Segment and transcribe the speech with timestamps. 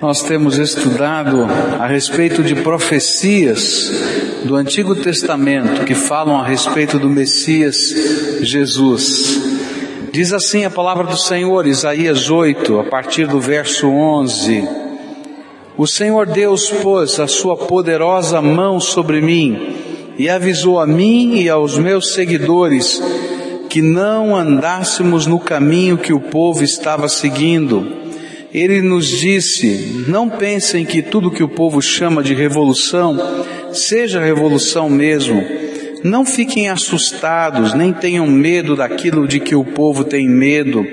[0.00, 1.42] Nós temos estudado
[1.76, 3.90] a respeito de profecias
[4.44, 7.92] do Antigo Testamento que falam a respeito do Messias
[8.40, 9.42] Jesus.
[10.12, 14.68] Diz assim a palavra do Senhor, Isaías 8, a partir do verso 11:
[15.76, 19.74] O Senhor Deus pôs a sua poderosa mão sobre mim
[20.16, 23.02] e avisou a mim e aos meus seguidores
[23.68, 27.98] que não andássemos no caminho que o povo estava seguindo
[28.52, 33.18] ele nos disse: não pensem que tudo que o povo chama de revolução
[33.72, 35.44] seja revolução mesmo.
[36.02, 40.86] Não fiquem assustados, nem tenham medo daquilo de que o povo tem medo.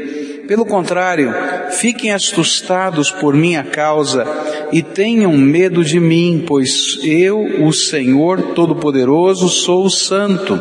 [0.48, 1.34] Pelo contrário,
[1.72, 4.26] fiquem assustados por minha causa
[4.72, 10.60] e tenham medo de mim, pois eu, o Senhor Todo-Poderoso, sou o Santo.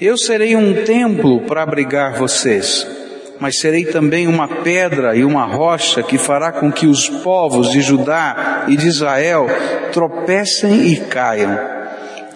[0.00, 2.95] Eu serei um templo para abrigar vocês
[3.38, 7.80] mas serei também uma pedra e uma rocha que fará com que os povos de
[7.80, 9.46] Judá e de Israel
[9.92, 11.58] tropecem e caiam.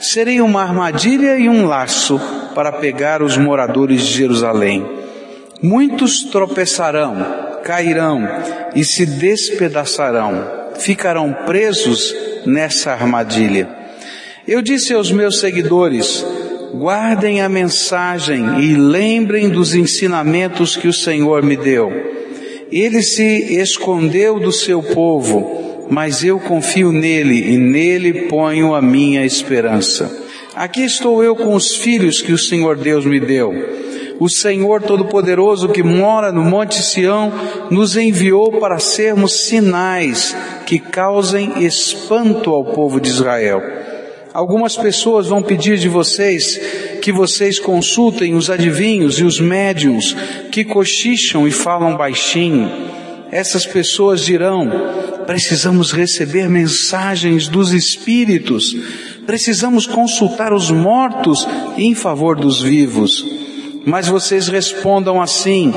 [0.01, 2.21] Serei uma armadilha e um laço
[2.55, 4.87] para pegar os moradores de Jerusalém.
[5.63, 8.27] Muitos tropeçarão, cairão
[8.75, 10.43] e se despedaçarão,
[10.79, 12.15] ficarão presos
[12.47, 13.69] nessa armadilha.
[14.49, 16.25] Eu disse aos meus seguidores,
[16.75, 21.91] guardem a mensagem e lembrem dos ensinamentos que o Senhor me deu.
[22.71, 29.25] Ele se escondeu do seu povo, mas eu confio nele e nele ponho a minha
[29.25, 30.11] esperança.
[30.55, 33.53] Aqui estou eu com os filhos que o Senhor Deus me deu.
[34.21, 37.33] O Senhor Todo-Poderoso que mora no Monte Sião
[37.71, 43.80] nos enviou para sermos sinais que causem espanto ao povo de Israel.
[44.33, 46.61] Algumas pessoas vão pedir de vocês
[47.03, 50.15] que vocês consultem os adivinhos e os médiums
[50.53, 52.71] que cochicham e falam baixinho.
[53.33, 54.71] Essas pessoas dirão:
[55.27, 58.77] precisamos receber mensagens dos espíritos,
[59.27, 63.27] precisamos consultar os mortos em favor dos vivos.
[63.85, 65.73] Mas vocês respondam assim: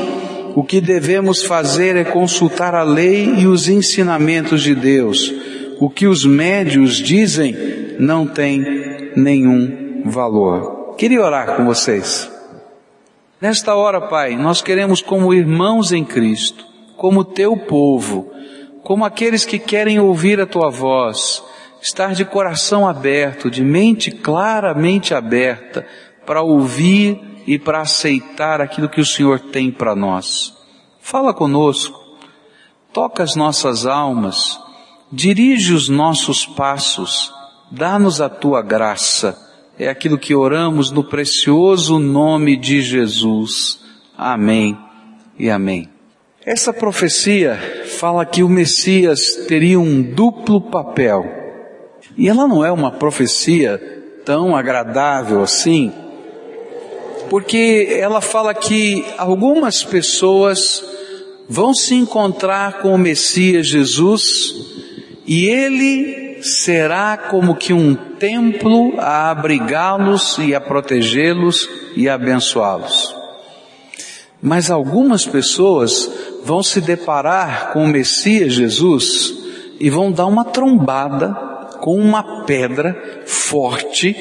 [0.55, 5.33] o que devemos fazer é consultar a lei e os ensinamentos de Deus.
[5.79, 10.95] O que os médios dizem não tem nenhum valor.
[10.97, 12.31] Queria orar com vocês.
[13.41, 16.65] Nesta hora, Pai, nós queremos como irmãos em Cristo,
[16.95, 18.31] como teu povo,
[18.83, 21.43] como aqueles que querem ouvir a tua voz,
[21.81, 25.85] estar de coração aberto, de mente claramente aberta,
[26.25, 30.53] para ouvir e para aceitar aquilo que o Senhor tem para nós.
[31.01, 31.99] Fala conosco,
[32.93, 34.57] toca as nossas almas,
[35.11, 37.33] dirige os nossos passos,
[37.75, 39.35] Dá-nos a tua graça.
[39.79, 43.79] É aquilo que oramos no precioso nome de Jesus.
[44.15, 44.77] Amém
[45.39, 45.89] e amém.
[46.45, 47.59] Essa profecia
[47.97, 51.25] fala que o Messias teria um duplo papel.
[52.15, 53.81] E ela não é uma profecia
[54.23, 55.91] tão agradável assim,
[57.27, 60.83] porque ela fala que algumas pessoas
[61.49, 64.53] vão se encontrar com o Messias Jesus
[65.25, 73.15] e ele será como que um templo a abrigá-los e a protegê-los e a abençoá-los.
[74.41, 76.11] Mas algumas pessoas
[76.43, 79.33] vão se deparar com o Messias Jesus
[79.79, 81.29] e vão dar uma trombada
[81.79, 84.15] com uma pedra forte,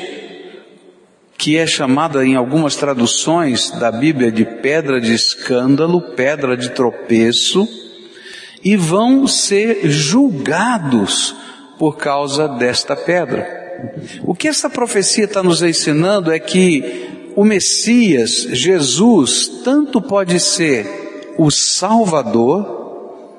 [1.37, 7.69] que é chamada em algumas traduções da Bíblia de pedra de escândalo, pedra de tropeço,
[8.65, 11.35] e vão ser julgados
[11.83, 13.45] por causa desta pedra.
[14.23, 21.35] O que essa profecia está nos ensinando é que o Messias, Jesus, tanto pode ser
[21.37, 23.35] o Salvador,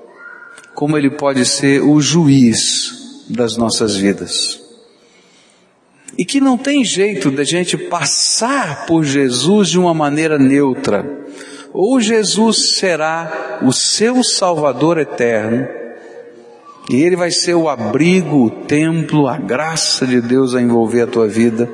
[0.76, 4.60] como ele pode ser o juiz das nossas vidas.
[6.18, 11.10] E que não tem jeito da gente passar por Jesus de uma maneira neutra.
[11.72, 15.66] Ou Jesus será o seu Salvador eterno,
[16.90, 21.08] e Ele vai ser o abrigo, o templo, a graça de Deus a envolver a
[21.08, 21.70] tua vida.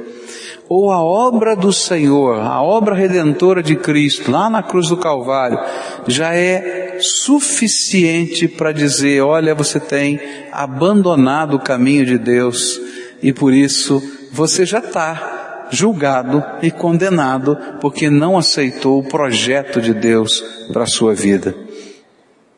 [0.68, 5.60] Ou a obra do Senhor, a obra redentora de Cristo, lá na cruz do Calvário,
[6.08, 10.20] já é suficiente para dizer, olha, você tem
[10.52, 12.80] abandonado o caminho de Deus
[13.22, 14.02] e por isso
[14.32, 20.88] você já está julgado e condenado porque não aceitou o projeto de Deus para a
[20.88, 21.56] sua vida.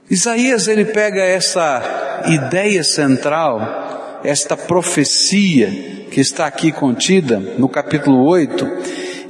[0.10, 5.70] Isaías ele pega essa ideia central, esta profecia
[6.12, 8.68] que está aqui contida no capítulo 8,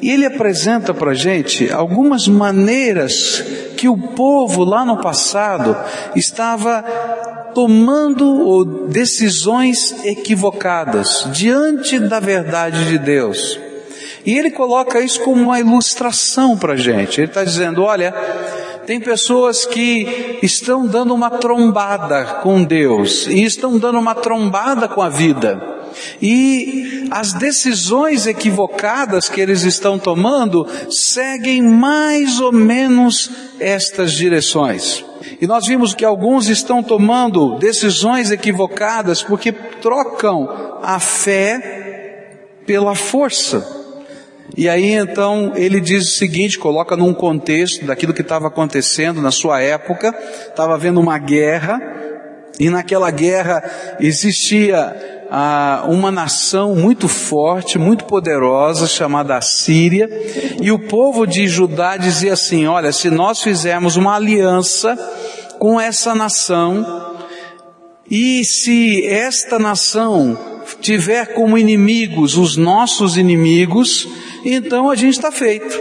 [0.01, 3.43] e ele apresenta para a gente algumas maneiras
[3.77, 5.77] que o povo lá no passado
[6.15, 6.81] estava
[7.53, 13.59] tomando decisões equivocadas diante da verdade de Deus.
[14.25, 17.19] E ele coloca isso como uma ilustração para gente.
[17.19, 18.13] Ele está dizendo: olha,
[18.85, 25.01] tem pessoas que estão dando uma trombada com Deus e estão dando uma trombada com
[25.01, 25.61] a vida.
[26.21, 33.29] E as decisões equivocadas que eles estão tomando seguem mais ou menos
[33.59, 35.03] estas direções.
[35.39, 40.47] E nós vimos que alguns estão tomando decisões equivocadas porque trocam
[40.81, 43.80] a fé pela força.
[44.57, 49.31] E aí então ele diz o seguinte, coloca num contexto daquilo que estava acontecendo na
[49.31, 50.13] sua época,
[50.47, 51.79] estava havendo uma guerra,
[52.59, 53.63] e naquela guerra
[53.99, 60.09] existia ah, uma nação muito forte, muito poderosa, chamada Síria,
[60.61, 64.97] e o povo de Judá dizia assim: olha, se nós fizermos uma aliança
[65.57, 66.85] com essa nação,
[68.09, 70.50] e se esta nação
[70.81, 74.07] tiver como inimigos os nossos inimigos,
[74.43, 75.79] então a gente está feito.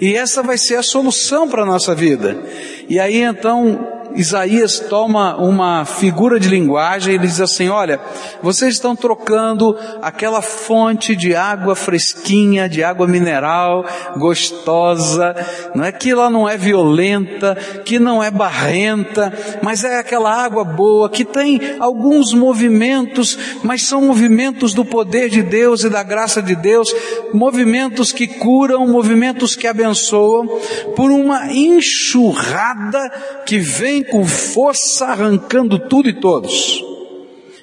[0.00, 2.40] E essa vai ser a solução para a nossa vida.
[2.88, 8.00] E aí então Isaías toma uma figura de linguagem e ele diz assim: olha,
[8.42, 13.84] vocês estão trocando aquela fonte de água fresquinha, de água mineral,
[14.16, 15.36] gostosa,
[15.72, 17.54] não é que ela não é violenta,
[17.84, 19.32] que não é barrenta,
[19.62, 25.42] mas é aquela água boa, que tem alguns movimentos, mas são movimentos do poder de
[25.42, 26.92] Deus e da graça de Deus,
[27.32, 30.48] movimentos que curam, movimentos que abençoam,
[30.96, 33.08] por uma enxurrada
[33.46, 36.82] que vem com força arrancando tudo e todos.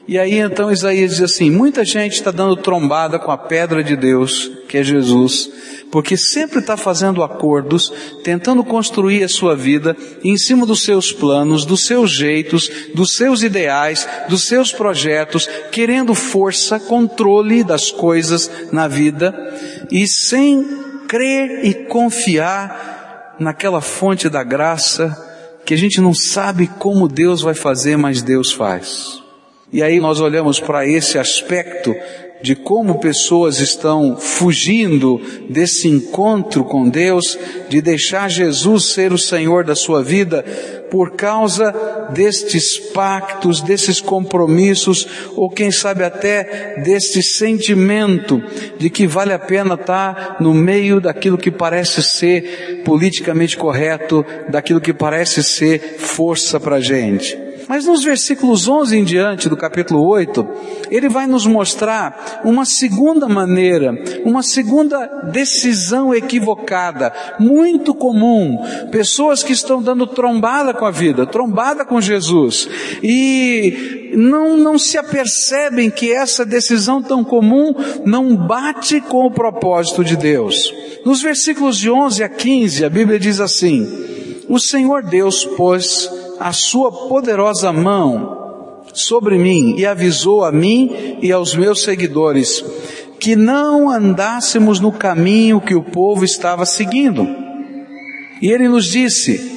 [0.07, 3.95] E aí então Isaías diz assim: muita gente está dando trombada com a pedra de
[3.95, 5.49] Deus, que é Jesus,
[5.91, 7.91] porque sempre está fazendo acordos,
[8.23, 13.41] tentando construir a sua vida em cima dos seus planos, dos seus jeitos, dos seus
[13.41, 19.33] ideais, dos seus projetos, querendo força, controle das coisas na vida
[19.89, 20.63] e sem
[21.07, 25.24] crer e confiar naquela fonte da graça
[25.65, 29.21] que a gente não sabe como Deus vai fazer, mas Deus faz.
[29.73, 31.93] E aí nós olhamos para esse aspecto
[32.41, 37.37] de como pessoas estão fugindo desse encontro com Deus,
[37.69, 40.43] de deixar Jesus ser o Senhor da sua vida,
[40.91, 41.73] por causa
[42.13, 48.41] destes pactos, desses compromissos, ou quem sabe até desse sentimento
[48.77, 54.79] de que vale a pena estar no meio daquilo que parece ser politicamente correto, daquilo
[54.79, 57.44] que parece ser força para a gente.
[57.67, 60.47] Mas nos versículos 11 em diante do capítulo 8,
[60.89, 68.59] ele vai nos mostrar uma segunda maneira, uma segunda decisão equivocada, muito comum.
[68.91, 72.67] Pessoas que estão dando trombada com a vida, trombada com Jesus,
[73.01, 77.73] e não, não se apercebem que essa decisão tão comum
[78.05, 80.73] não bate com o propósito de Deus.
[81.03, 83.87] Nos versículos de 11 a 15, a Bíblia diz assim,
[84.47, 86.09] o Senhor Deus pôs
[86.39, 92.63] a sua poderosa mão sobre mim e avisou a mim e aos meus seguidores
[93.19, 97.27] que não andássemos no caminho que o povo estava seguindo.
[98.41, 99.55] E ele nos disse: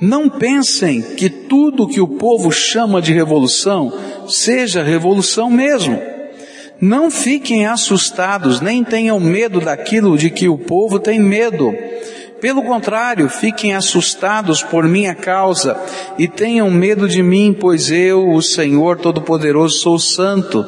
[0.00, 3.92] não pensem que tudo que o povo chama de revolução
[4.28, 6.00] seja revolução mesmo.
[6.80, 11.74] Não fiquem assustados, nem tenham medo daquilo de que o povo tem medo
[12.40, 15.76] pelo contrário, fiquem assustados por minha causa
[16.18, 20.64] e tenham medo de mim, pois eu, o Senhor Todo-Poderoso, sou santo.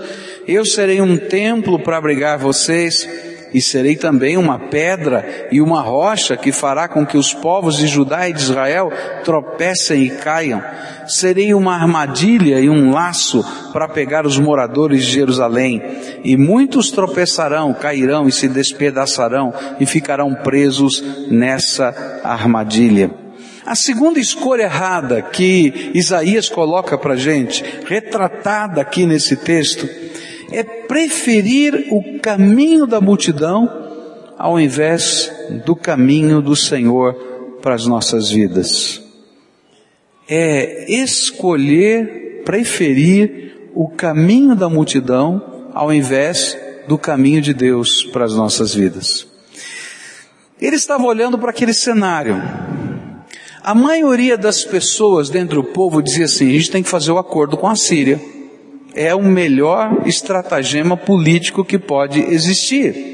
[0.46, 6.36] Eu serei um templo para abrigar vocês e serei também uma pedra e uma rocha
[6.36, 8.92] que fará com que os povos de Judá e de Israel
[9.24, 10.62] tropecem e caiam.
[11.06, 15.82] Serei uma armadilha e um laço para pegar os moradores de Jerusalém.
[16.22, 23.10] E muitos tropeçarão, cairão e se despedaçarão e ficarão presos nessa armadilha.
[23.66, 29.88] A segunda escolha errada que Isaías coloca para gente, retratada aqui nesse texto,
[30.50, 33.68] é preferir o caminho da multidão
[34.36, 35.30] ao invés
[35.64, 37.14] do caminho do Senhor
[37.60, 39.02] para as nossas vidas.
[40.28, 46.56] É escolher, preferir o caminho da multidão ao invés
[46.88, 49.26] do caminho de Deus para as nossas vidas.
[50.60, 52.36] Ele estava olhando para aquele cenário.
[53.62, 57.18] A maioria das pessoas dentro do povo dizia assim: a gente tem que fazer o
[57.18, 58.20] acordo com a Síria
[58.94, 63.10] é o melhor estratagema político que pode existir.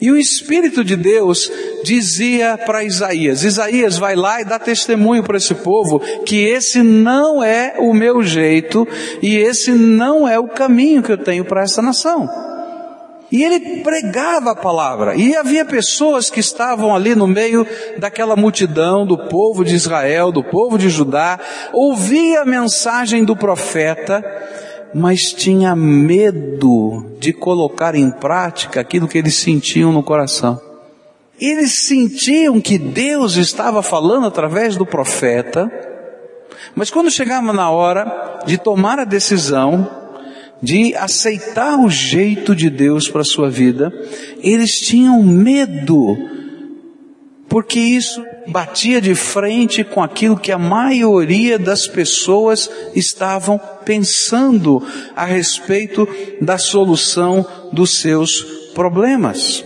[0.00, 1.50] E o Espírito de Deus
[1.84, 7.42] dizia para Isaías, Isaías vai lá e dá testemunho para esse povo que esse não
[7.42, 8.88] é o meu jeito
[9.22, 12.28] e esse não é o caminho que eu tenho para essa nação.
[13.30, 15.14] E ele pregava a palavra.
[15.14, 17.64] E havia pessoas que estavam ali no meio
[17.98, 21.38] daquela multidão do povo de Israel, do povo de Judá,
[21.72, 24.24] ouvia a mensagem do profeta,
[24.94, 30.60] mas tinha medo de colocar em prática aquilo que eles sentiam no coração.
[31.40, 35.70] Eles sentiam que Deus estava falando através do profeta,
[36.74, 39.88] mas quando chegava na hora de tomar a decisão,
[40.62, 43.90] de aceitar o jeito de Deus para a sua vida,
[44.42, 46.16] eles tinham medo,
[47.48, 55.24] porque isso batia de frente com aquilo que a maioria das pessoas estavam pensando a
[55.24, 56.06] respeito
[56.40, 58.42] da solução dos seus
[58.74, 59.64] problemas.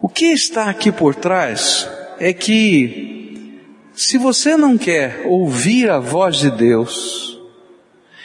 [0.00, 3.58] O que está aqui por trás é que,
[3.92, 7.38] se você não quer ouvir a voz de Deus,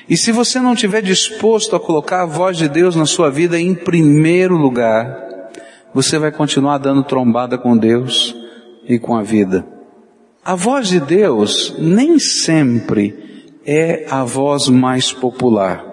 [0.07, 3.59] e se você não estiver disposto a colocar a voz de Deus na sua vida
[3.59, 5.25] em primeiro lugar,
[5.93, 8.34] você vai continuar dando trombada com Deus
[8.87, 9.65] e com a vida.
[10.43, 13.15] A voz de Deus nem sempre
[13.65, 15.83] é a voz mais popular.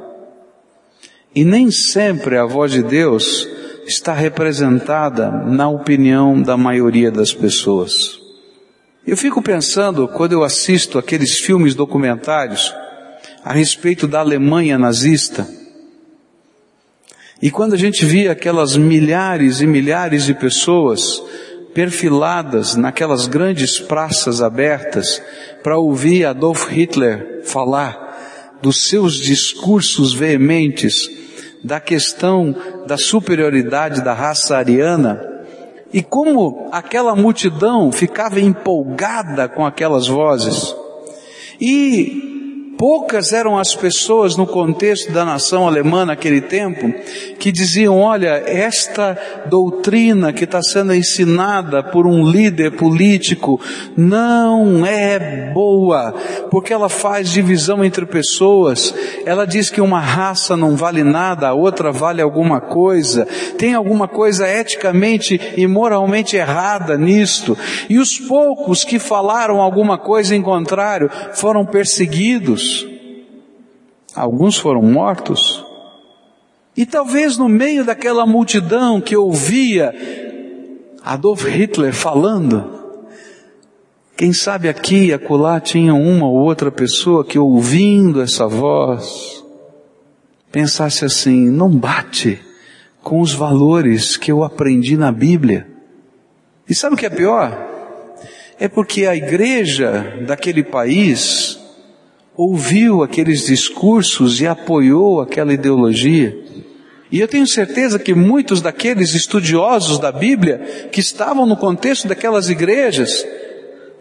[1.35, 3.49] E nem sempre a voz de Deus
[3.87, 8.21] está representada na opinião da maioria das pessoas.
[9.07, 12.73] Eu fico pensando, quando eu assisto aqueles filmes documentários,
[13.45, 15.49] a respeito da Alemanha nazista.
[17.41, 21.21] E quando a gente via aquelas milhares e milhares de pessoas
[21.75, 25.23] perfiladas naquelas grandes praças abertas
[25.63, 31.11] para ouvir Adolf Hitler falar dos seus discursos veementes
[31.63, 32.55] da questão
[32.87, 35.29] da superioridade da raça ariana,
[35.93, 40.75] e como aquela multidão ficava empolgada com aquelas vozes.
[41.61, 42.32] E
[42.83, 46.93] poucas eram as pessoas no contexto da nação alemã naquele tempo
[47.39, 53.61] que diziam, olha, esta doutrina que está sendo ensinada por um líder político
[53.97, 56.13] não é boa,
[56.51, 58.93] porque ela faz divisão entre pessoas,
[59.25, 64.09] ela diz que uma raça não vale nada, a outra vale alguma coisa, tem alguma
[64.09, 67.57] coisa eticamente e moralmente errada nisto,
[67.89, 72.72] e os poucos que falaram alguma coisa em contrário foram perseguidos,
[74.15, 75.65] Alguns foram mortos.
[76.77, 79.95] E talvez no meio daquela multidão que ouvia
[81.05, 82.83] Adolf Hitler falando,
[84.17, 89.45] quem sabe aqui e acolá tinha uma ou outra pessoa que ouvindo essa voz,
[90.51, 92.41] pensasse assim, não bate
[93.03, 95.67] com os valores que eu aprendi na Bíblia.
[96.69, 97.69] E sabe o que é pior?
[98.59, 101.59] É porque a igreja daquele país
[102.37, 106.37] ouviu aqueles discursos e apoiou aquela ideologia.
[107.11, 112.49] E eu tenho certeza que muitos daqueles estudiosos da Bíblia que estavam no contexto daquelas
[112.49, 113.27] igrejas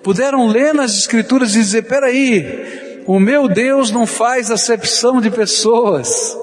[0.02, 6.38] puderam ler nas escrituras e dizer, peraí, o meu Deus não faz acepção de pessoas.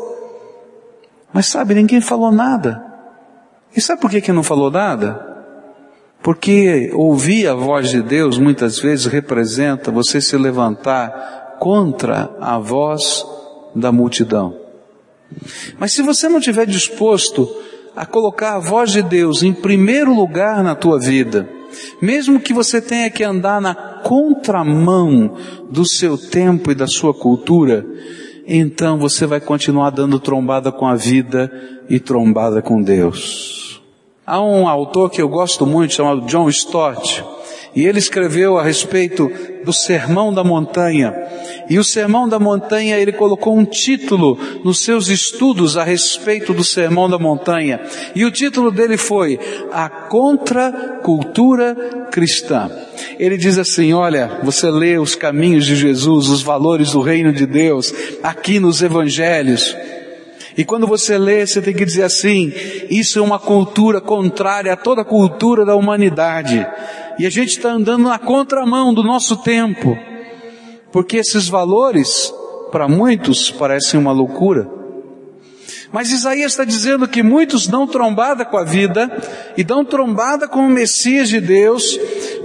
[1.32, 2.84] Mas sabe, ninguém falou nada.
[3.74, 5.26] E sabe por que, que não falou nada?
[6.22, 13.24] Porque ouvir a voz de Deus muitas vezes representa você se levantar contra a voz
[13.74, 14.56] da multidão.
[15.78, 17.48] Mas se você não estiver disposto
[17.94, 21.48] a colocar a voz de Deus em primeiro lugar na tua vida,
[22.00, 25.36] mesmo que você tenha que andar na contramão
[25.70, 27.84] do seu tempo e da sua cultura,
[28.46, 31.50] então você vai continuar dando trombada com a vida
[31.88, 33.82] e trombada com Deus.
[34.26, 37.24] Há um autor que eu gosto muito chamado John Stott,
[37.74, 39.30] e ele escreveu a respeito
[39.64, 41.14] do Sermão da Montanha.
[41.68, 46.64] E o Sermão da Montanha, ele colocou um título nos seus estudos a respeito do
[46.64, 47.80] Sermão da Montanha.
[48.14, 49.38] E o título dele foi
[49.70, 52.70] A Contracultura Cristã.
[53.18, 57.46] Ele diz assim, olha, você lê os caminhos de Jesus, os valores do reino de
[57.46, 59.76] Deus, aqui nos evangelhos.
[60.56, 62.52] E quando você lê, você tem que dizer assim,
[62.90, 66.66] isso é uma cultura contrária a toda a cultura da humanidade.
[67.18, 69.98] E a gente está andando na contramão do nosso tempo.
[70.92, 72.32] Porque esses valores,
[72.70, 74.70] para muitos, parecem uma loucura.
[75.92, 79.10] Mas Isaías está dizendo que muitos dão trombada com a vida
[79.56, 81.98] e dão trombada com o Messias de Deus.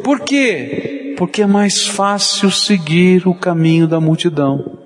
[0.03, 1.13] Por quê?
[1.17, 4.79] Porque é mais fácil seguir o caminho da multidão.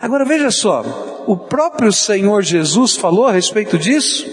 [0.00, 4.26] Agora veja só, o próprio Senhor Jesus falou a respeito disso.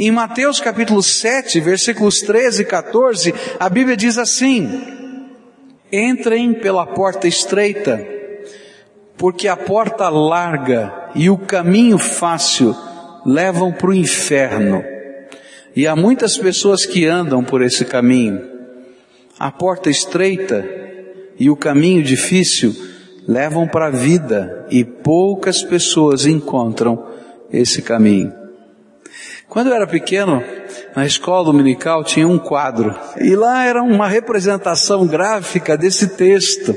[0.00, 4.80] Em Mateus capítulo 7, versículos 13 e 14, a Bíblia diz assim:
[5.90, 8.06] Entrem pela porta estreita,
[9.16, 12.76] porque a porta larga e o caminho fácil
[13.26, 14.84] levam para o inferno.
[15.74, 18.40] E há muitas pessoas que andam por esse caminho.
[19.36, 20.64] A porta estreita
[21.36, 22.72] e o caminho difícil
[23.26, 27.04] levam para a vida e poucas pessoas encontram
[27.52, 28.47] esse caminho.
[29.48, 30.44] Quando eu era pequeno,
[30.94, 32.94] na escola dominical tinha um quadro.
[33.18, 36.76] E lá era uma representação gráfica desse texto,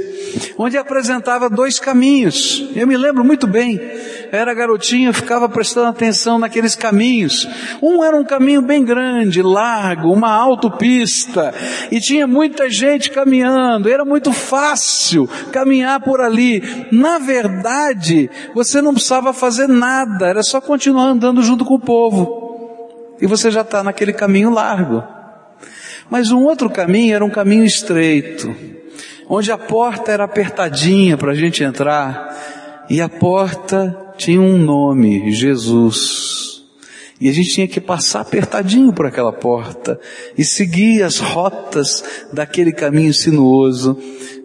[0.58, 2.70] onde apresentava dois caminhos.
[2.74, 3.75] Eu me lembro muito bem.
[3.75, 7.46] Eu era garotinho, ficava prestando atenção naqueles caminhos.
[7.82, 11.54] Um era um caminho bem grande, largo, uma autopista,
[11.92, 13.90] e tinha muita gente caminhando.
[13.90, 16.63] Era muito fácil caminhar por ali.
[16.90, 22.41] Na verdade, você não precisava fazer nada, era só continuar andando junto com o povo
[23.22, 25.04] e você já está naquele caminho largo.
[26.10, 28.54] Mas um outro caminho era um caminho estreito,
[29.30, 35.32] onde a porta era apertadinha para a gente entrar, e a porta tinha um nome,
[35.32, 36.63] Jesus.
[37.20, 40.00] E a gente tinha que passar apertadinho por aquela porta
[40.36, 43.98] e seguir as rotas daquele caminho sinuoso.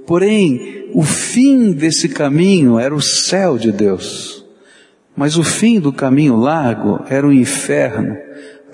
[0.06, 4.45] Porém, o fim desse caminho era o céu de Deus.
[5.16, 8.25] Mas o fim do caminho largo era o inferno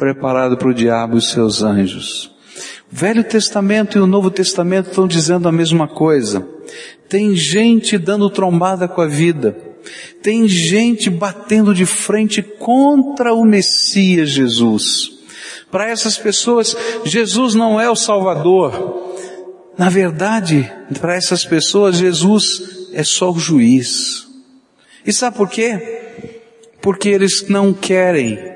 [0.02, 2.28] preparado para o diabo e seus anjos.
[2.92, 6.44] O Velho Testamento e o Novo Testamento estão dizendo a mesma coisa.
[7.08, 9.56] Tem gente dando trombada com a vida.
[10.20, 15.12] Tem gente batendo de frente contra o Messias Jesus.
[15.70, 19.14] Para essas pessoas, Jesus não é o Salvador.
[19.78, 20.68] Na verdade,
[21.00, 24.26] para essas pessoas, Jesus é só o juiz.
[25.06, 26.00] E sabe por quê?
[26.80, 28.51] Porque eles não querem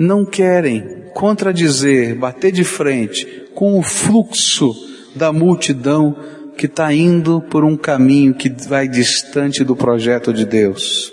[0.00, 4.74] não querem contradizer, bater de frente com o fluxo
[5.14, 6.16] da multidão
[6.56, 11.12] que está indo por um caminho que vai distante do projeto de Deus.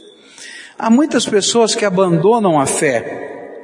[0.79, 3.60] Há muitas pessoas que abandonam a fé,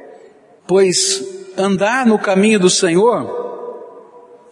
[0.66, 1.24] pois
[1.56, 3.42] andar no caminho do Senhor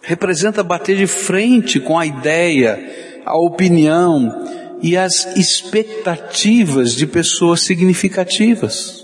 [0.01, 9.02] representa bater de frente com a ideia, a opinião e as expectativas de pessoas significativas.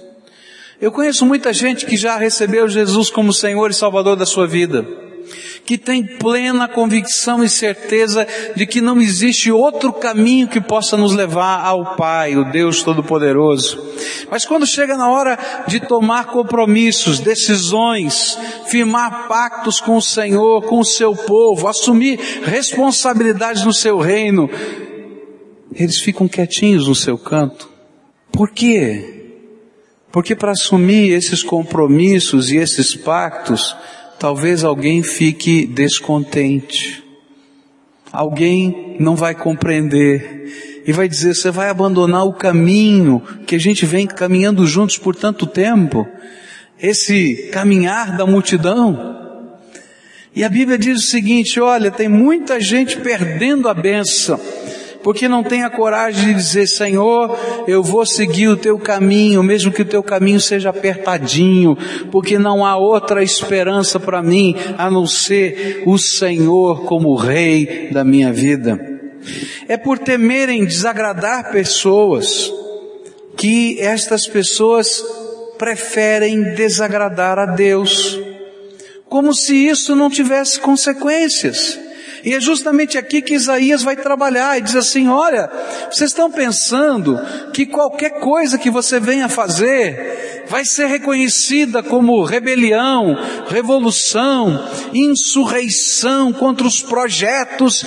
[0.82, 4.88] Eu conheço muita gente que já recebeu Jesus como Senhor e Salvador da sua vida,
[5.66, 11.14] que tem plena convicção e certeza de que não existe outro caminho que possa nos
[11.14, 13.78] levar ao Pai, o Deus Todo-Poderoso.
[14.32, 15.38] Mas quando chega na hora
[15.68, 18.38] de tomar compromissos, decisões,
[18.68, 24.50] firmar pactos com o Senhor, com o seu povo, assumir responsabilidades no seu reino,
[25.76, 27.70] eles ficam quietinhos no seu canto.
[28.32, 29.19] Por quê?
[30.12, 33.76] Porque para assumir esses compromissos e esses pactos,
[34.18, 37.04] talvez alguém fique descontente.
[38.12, 43.86] Alguém não vai compreender e vai dizer: você vai abandonar o caminho que a gente
[43.86, 46.08] vem caminhando juntos por tanto tempo,
[46.82, 49.18] esse caminhar da multidão.
[50.36, 54.40] E a Bíblia diz o seguinte: olha, tem muita gente perdendo a benção
[55.04, 59.72] porque não tem a coragem de dizer, Senhor, eu vou seguir o teu caminho, mesmo
[59.72, 61.78] que o teu caminho seja apertadinho,
[62.12, 68.04] porque não há outra esperança para mim a não ser o Senhor como Rei da
[68.04, 68.80] minha vida.
[69.68, 72.52] É por temerem desagradar pessoas
[73.38, 75.04] que estas pessoas
[75.58, 78.20] preferem desagradar a Deus,
[79.08, 81.80] como se isso não tivesse consequências.
[82.24, 85.50] E é justamente aqui que Isaías vai trabalhar e diz assim: olha,
[85.92, 87.20] vocês estão pensando
[87.54, 93.16] que qualquer coisa que você venha fazer vai ser reconhecida como rebelião,
[93.48, 97.86] revolução, insurreição contra os projetos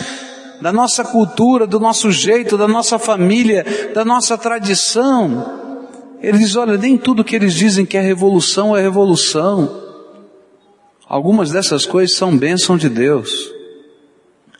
[0.60, 5.60] da nossa cultura, do nosso jeito, da nossa família, da nossa tradição.
[6.22, 9.82] Ele diz: olha, nem tudo que eles dizem que é revolução é revolução.
[11.06, 13.61] Algumas dessas coisas são bênção de Deus.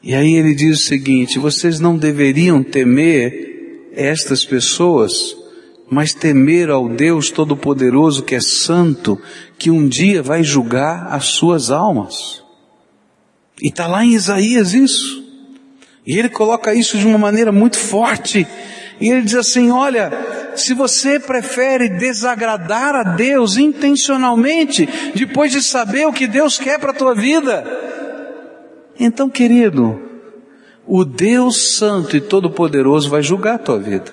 [0.02, 5.36] E aí ele diz o seguinte: vocês não deveriam temer estas pessoas,
[5.88, 9.20] mas temer ao Deus Todo-Poderoso que é santo,
[9.58, 12.42] que um dia vai julgar as suas almas.
[13.60, 15.22] E está lá em Isaías isso.
[16.04, 18.44] E ele coloca isso de uma maneira muito forte.
[19.00, 20.10] E ele diz assim: olha,
[20.56, 26.90] se você prefere desagradar a Deus intencionalmente, depois de saber o que Deus quer para
[26.90, 27.64] a tua vida,
[28.98, 30.00] então, querido,
[30.86, 34.12] o Deus Santo e Todo-Poderoso vai julgar a tua vida.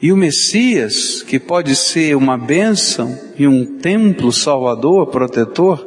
[0.00, 5.86] E o Messias, que pode ser uma bênção e um templo salvador, protetor,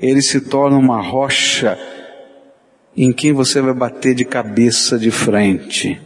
[0.00, 1.78] ele se torna uma rocha
[2.96, 6.00] em quem você vai bater de cabeça de frente.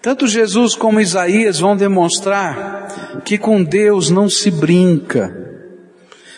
[0.00, 5.53] Tanto Jesus como Isaías vão demonstrar que com Deus não se brinca,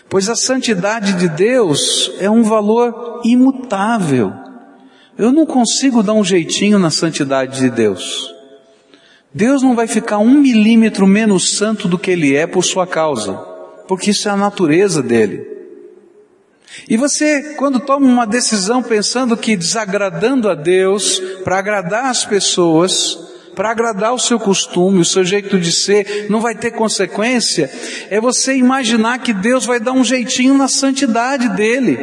[0.09, 4.33] pois a santidade de Deus é um valor imutável.
[5.19, 8.35] Eu não consigo dar um jeitinho na santidade de Deus.
[9.33, 13.35] Deus não vai ficar um milímetro menos santo do que Ele é por sua causa,
[13.88, 15.57] porque isso é a natureza dele.
[16.88, 23.19] E você, quando toma uma decisão pensando que desagradando a Deus, para agradar as pessoas,
[23.57, 27.71] para agradar o seu costume, o seu jeito de ser, não vai ter consequência,
[28.11, 31.99] é você imaginar que Deus vai dar um jeitinho na santidade dele,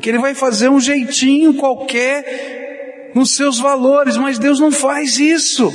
[0.00, 5.70] que ele vai fazer um jeitinho qualquer nos seus valores, mas Deus não faz isso.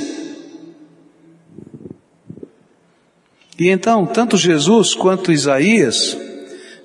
[3.56, 6.18] E então, tanto Jesus quanto Isaías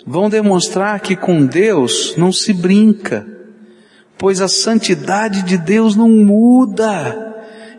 [0.05, 3.25] vão demonstrar que com Deus não se brinca,
[4.19, 7.26] pois a santidade de Deus não muda.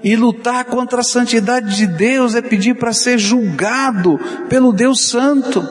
[0.02, 5.66] E lutar contra a santidade de Deus é pedir para ser julgado pelo Deus Santo.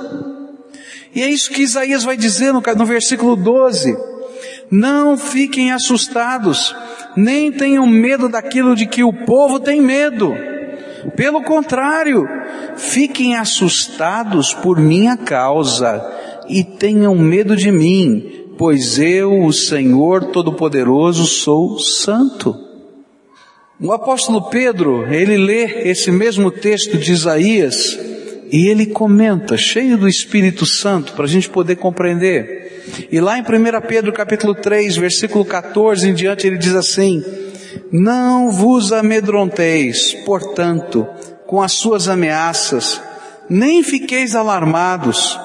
[1.15, 3.97] E é isso que Isaías vai dizer no, no versículo 12.
[4.69, 6.75] Não fiquem assustados,
[7.15, 10.33] nem tenham medo daquilo de que o povo tem medo.
[11.15, 12.27] Pelo contrário,
[12.75, 16.05] fiquem assustados por minha causa
[16.49, 22.66] e tenham medo de mim, pois eu, o Senhor Todo-Poderoso, sou santo.
[23.79, 27.97] O apóstolo Pedro, ele lê esse mesmo texto de Isaías
[28.51, 33.07] e ele comenta, cheio do Espírito Santo, para a gente poder compreender.
[33.11, 33.45] E lá em 1
[33.87, 37.23] Pedro capítulo 3, versículo 14 em diante, ele diz assim,
[37.91, 41.07] Não vos amedronteis, portanto,
[41.45, 42.99] com as suas ameaças,
[43.47, 45.39] nem fiqueis alarmados,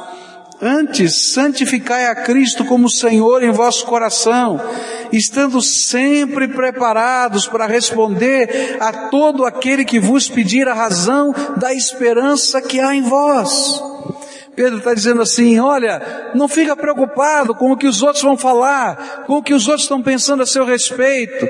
[0.65, 4.61] Antes, santificai a Cristo como Senhor em vosso coração,
[5.13, 12.63] estando sempre preparados para responder a todo aquele que vos pedir a razão da esperança
[12.63, 13.83] que há em vós.
[14.55, 19.25] Pedro está dizendo assim, olha, não fica preocupado com o que os outros vão falar,
[19.27, 21.45] com o que os outros estão pensando a seu respeito,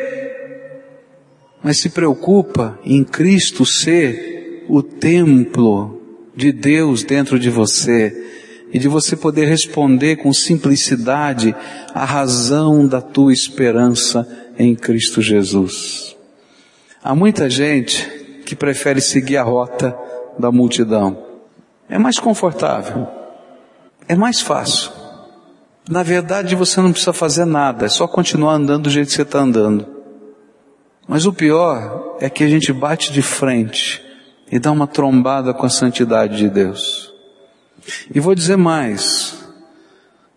[1.62, 6.00] mas se preocupa em Cristo ser o templo
[6.34, 8.41] de Deus dentro de você
[8.72, 11.54] e de você poder responder com simplicidade
[11.94, 14.26] a razão da tua esperança
[14.58, 16.16] em Cristo Jesus.
[17.04, 18.06] Há muita gente
[18.46, 19.96] que prefere seguir a rota
[20.38, 21.18] da multidão.
[21.88, 23.06] É mais confortável.
[24.08, 24.90] É mais fácil.
[25.88, 29.22] Na verdade, você não precisa fazer nada, é só continuar andando do jeito que você
[29.22, 29.86] está andando.
[31.08, 34.00] Mas o pior é que a gente bate de frente
[34.50, 37.11] e dá uma trombada com a santidade de Deus.
[38.14, 39.34] E vou dizer mais,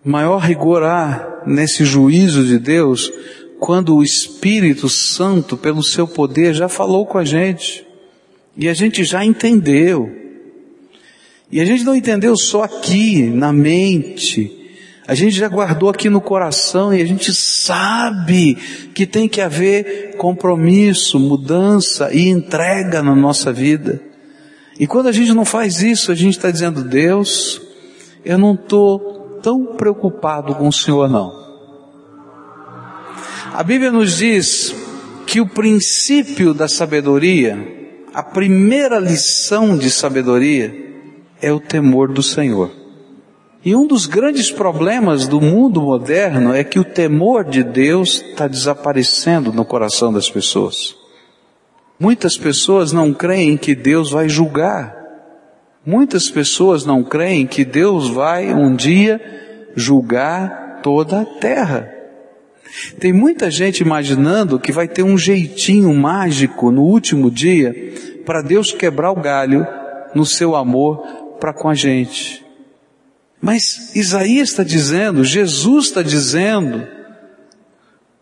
[0.04, 3.12] maior rigor há nesse juízo de Deus
[3.60, 7.86] quando o Espírito Santo, pelo seu poder, já falou com a gente.
[8.58, 10.10] E a gente já entendeu.
[11.52, 14.66] E a gente não entendeu só aqui, na mente.
[15.08, 18.56] A gente já guardou aqui no coração e a gente sabe
[18.94, 24.02] que tem que haver compromisso, mudança e entrega na nossa vida.
[24.80, 27.62] E quando a gente não faz isso, a gente está dizendo, Deus,
[28.24, 31.46] eu não estou tão preocupado com o Senhor não.
[33.54, 34.76] A Bíblia nos diz
[35.26, 37.58] que o princípio da sabedoria,
[38.14, 40.74] a primeira lição de sabedoria,
[41.42, 42.72] é o temor do Senhor.
[43.64, 48.48] E um dos grandes problemas do mundo moderno é que o temor de Deus está
[48.48, 51.05] desaparecendo no coração das pessoas.
[52.00, 54.96] Muitas pessoas não creem que Deus vai julgar.
[55.86, 59.22] Muitas pessoas não creem que Deus vai um dia
[59.76, 61.92] julgar toda a terra.
[63.00, 67.94] Tem muita gente imaginando que vai ter um jeitinho mágico no último dia
[68.26, 69.66] para Deus quebrar o galho
[70.14, 70.98] no seu amor
[71.40, 72.44] para com a gente.
[73.40, 76.88] Mas Isaías está dizendo, Jesus está dizendo,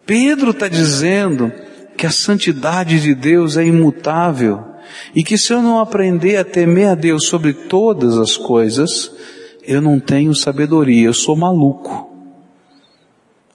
[0.06, 1.52] Pedro está dizendo,
[1.98, 4.74] que a santidade de Deus é imutável
[5.16, 9.12] e que se eu não aprender a temer a Deus sobre todas as coisas,
[9.66, 12.12] eu não tenho sabedoria, eu sou maluco.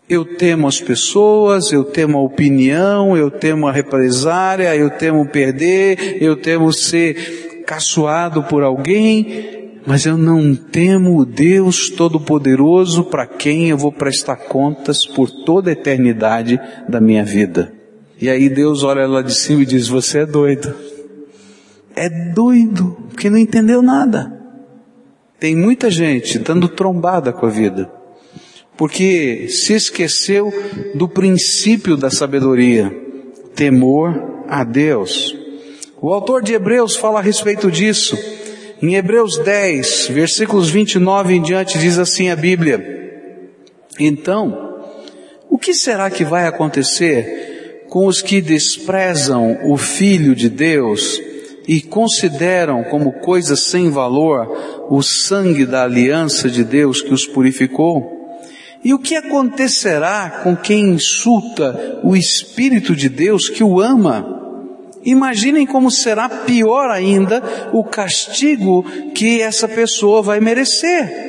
[0.08, 6.16] Eu temo as pessoas, eu temo a opinião, eu temo a represária, eu temo perder,
[6.22, 13.68] eu temo ser caçoado por alguém, mas eu não temo o Deus Todo-Poderoso para quem
[13.68, 17.77] eu vou prestar contas por toda a eternidade da minha vida.
[18.20, 20.74] E aí Deus olha lá de cima e diz: Você é doido.
[21.94, 24.32] é doido, que não entendeu nada.
[25.38, 27.90] Tem muita gente dando trombada com a vida,
[28.76, 30.52] porque se esqueceu
[30.94, 32.92] do princípio da sabedoria,
[33.54, 35.36] temor a Deus.
[36.00, 38.16] O autor de Hebreus fala a respeito disso.
[38.80, 42.80] Em Hebreus 10, versículos 29 em diante, diz assim a Bíblia:
[43.98, 44.80] Então,
[45.48, 47.57] o que será que vai acontecer
[47.88, 51.20] com os que desprezam o Filho de Deus
[51.66, 58.16] e consideram como coisa sem valor o sangue da aliança de Deus que os purificou?
[58.84, 64.36] E o que acontecerá com quem insulta o Espírito de Deus que o ama?
[65.04, 71.28] Imaginem como será pior ainda o castigo que essa pessoa vai merecer.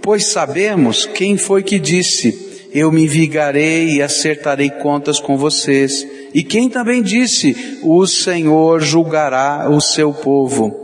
[0.00, 6.06] Pois sabemos quem foi que disse, eu me vigarei e acertarei contas com vocês.
[6.32, 10.74] E quem também disse, o Senhor julgará o seu povo.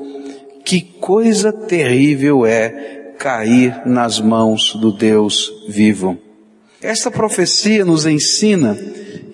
[0.65, 6.19] Que coisa terrível é cair nas mãos do Deus vivo.
[6.81, 8.79] Esta profecia nos ensina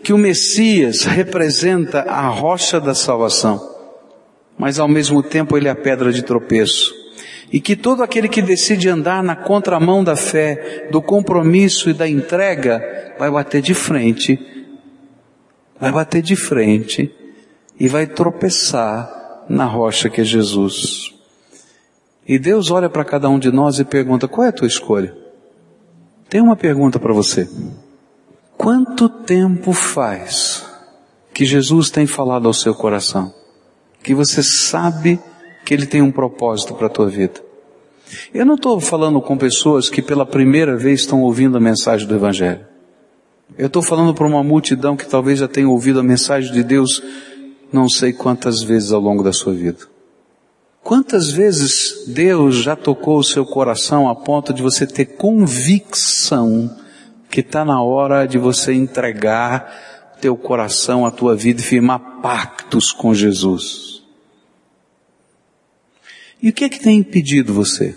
[0.03, 3.61] que o Messias representa a rocha da salvação,
[4.57, 7.04] mas ao mesmo tempo ele é a pedra de tropeço.
[7.53, 12.09] E que todo aquele que decide andar na contramão da fé, do compromisso e da
[12.09, 14.39] entrega, vai bater de frente,
[15.79, 17.15] vai bater de frente
[17.79, 21.15] e vai tropeçar na rocha que é Jesus.
[22.27, 25.15] E Deus olha para cada um de nós e pergunta: qual é a tua escolha?
[26.29, 27.49] Tem uma pergunta para você.
[28.57, 30.65] Quanto tempo faz
[31.33, 33.33] que Jesus tem falado ao seu coração?
[34.03, 35.34] Que você sabe que
[35.73, 37.41] Ele tem um propósito para a tua vida?
[38.35, 42.15] Eu não estou falando com pessoas que pela primeira vez estão ouvindo a mensagem do
[42.15, 42.67] Evangelho.
[43.57, 47.03] Eu estou falando para uma multidão que talvez já tenha ouvido a mensagem de Deus
[47.73, 49.79] não sei quantas vezes ao longo da sua vida.
[50.83, 56.71] Quantas vezes Deus já tocou o seu coração a ponto de você ter convicção
[57.31, 62.93] que está na hora de você entregar teu coração, a tua vida e firmar pactos
[62.93, 63.94] com Jesus.
[66.45, 67.95] E o que é que tem impedido você?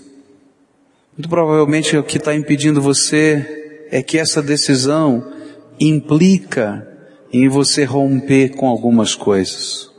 [1.18, 5.34] Muito provavelmente o que está impedindo você é que essa decisão
[5.78, 6.88] implica
[7.34, 9.92] em você romper com algumas coisas.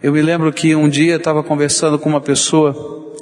[0.00, 3.12] Eu me lembro que um dia estava conversando com uma pessoa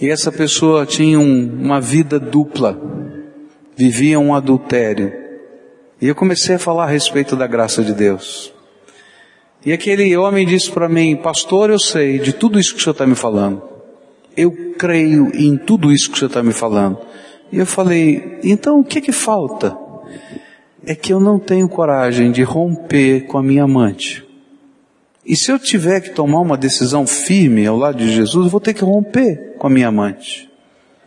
[0.00, 2.76] e essa pessoa tinha um, uma vida dupla
[3.76, 5.12] viviam um adultério.
[6.02, 8.52] E eu comecei a falar a respeito da graça de Deus.
[9.64, 12.92] E aquele homem disse para mim, pastor, eu sei de tudo isso que o senhor
[12.92, 13.62] está me falando.
[14.36, 16.98] Eu creio em tudo isso que o senhor está me falando.
[17.50, 19.76] E eu falei, então o que que falta?
[20.86, 24.24] É que eu não tenho coragem de romper com a minha amante.
[25.26, 28.60] E se eu tiver que tomar uma decisão firme ao lado de Jesus, eu vou
[28.60, 30.48] ter que romper com a minha amante.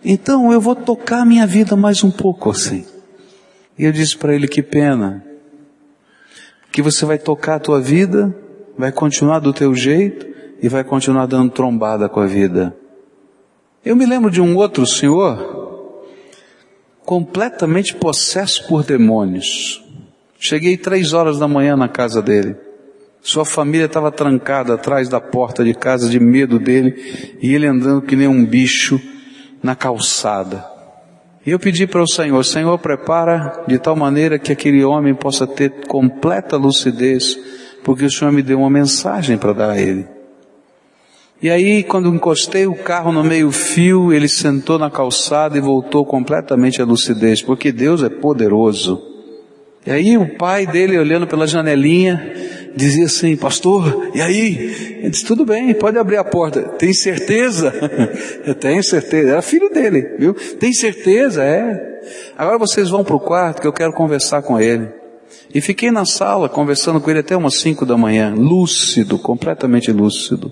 [0.04, 2.86] Então eu vou tocar a minha vida mais um pouco assim.
[3.80, 5.24] E eu disse para ele que pena,
[6.72, 8.36] que você vai tocar a tua vida,
[8.78, 10.26] vai continuar do teu jeito
[10.62, 12.76] e vai continuar dando trombada com a vida.
[13.84, 16.06] Eu me lembro de um outro senhor,
[17.04, 19.84] completamente possesso por demônios.
[20.40, 22.56] Cheguei três horas da manhã na casa dele.
[23.22, 28.02] Sua família estava trancada atrás da porta de casa de medo dele e ele andando
[28.02, 29.00] que nem um bicho
[29.62, 30.71] na calçada.
[31.46, 35.48] E eu pedi para o Senhor, Senhor, prepara de tal maneira que aquele homem possa
[35.48, 37.36] ter completa lucidez,
[37.84, 40.06] porque o Senhor me deu uma mensagem para dar a ele.
[41.42, 46.80] E aí, quando encostei o carro no meio-fio, ele sentou na calçada e voltou completamente
[46.80, 49.02] à lucidez, porque Deus é poderoso.
[49.84, 52.32] E aí, o pai dele, olhando pela janelinha,
[52.76, 55.00] dizia assim, pastor, e aí?
[55.00, 56.62] Ele disse, tudo bem, pode abrir a porta.
[56.62, 57.74] Tem certeza?
[58.46, 59.30] Eu tenho certeza.
[59.32, 60.34] Era filho dele, viu?
[60.34, 61.44] Tem certeza?
[61.44, 61.92] É.
[62.38, 64.90] Agora vocês vão para o quarto que eu quero conversar com ele.
[65.54, 70.52] E fiquei na sala conversando com ele até umas cinco da manhã, lúcido, completamente lúcido.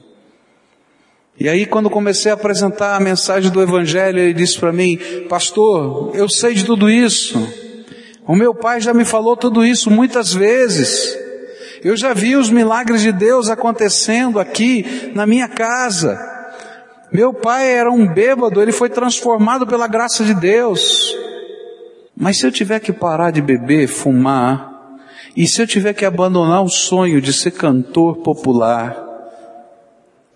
[1.39, 6.11] E aí quando comecei a apresentar a mensagem do Evangelho, ele disse para mim, pastor,
[6.13, 7.39] eu sei de tudo isso.
[8.27, 11.17] O meu pai já me falou tudo isso muitas vezes.
[11.83, 16.19] Eu já vi os milagres de Deus acontecendo aqui na minha casa.
[17.11, 21.15] Meu pai era um bêbado, ele foi transformado pela graça de Deus.
[22.15, 24.97] Mas se eu tiver que parar de beber, fumar,
[25.35, 29.07] e se eu tiver que abandonar o sonho de ser cantor popular,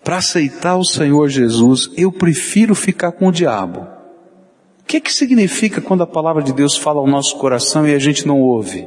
[0.02, 3.80] para aceitar o Senhor Jesus, eu prefiro ficar com o diabo.
[4.80, 7.98] O que que significa quando a palavra de Deus fala ao nosso coração e a
[7.98, 8.86] gente não ouve?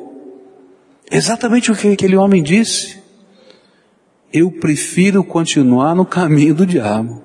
[1.12, 2.98] Exatamente o que aquele homem disse.
[4.32, 7.24] eu prefiro continuar no caminho do diabo,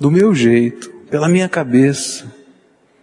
[0.00, 2.34] do meu jeito, pela minha cabeça.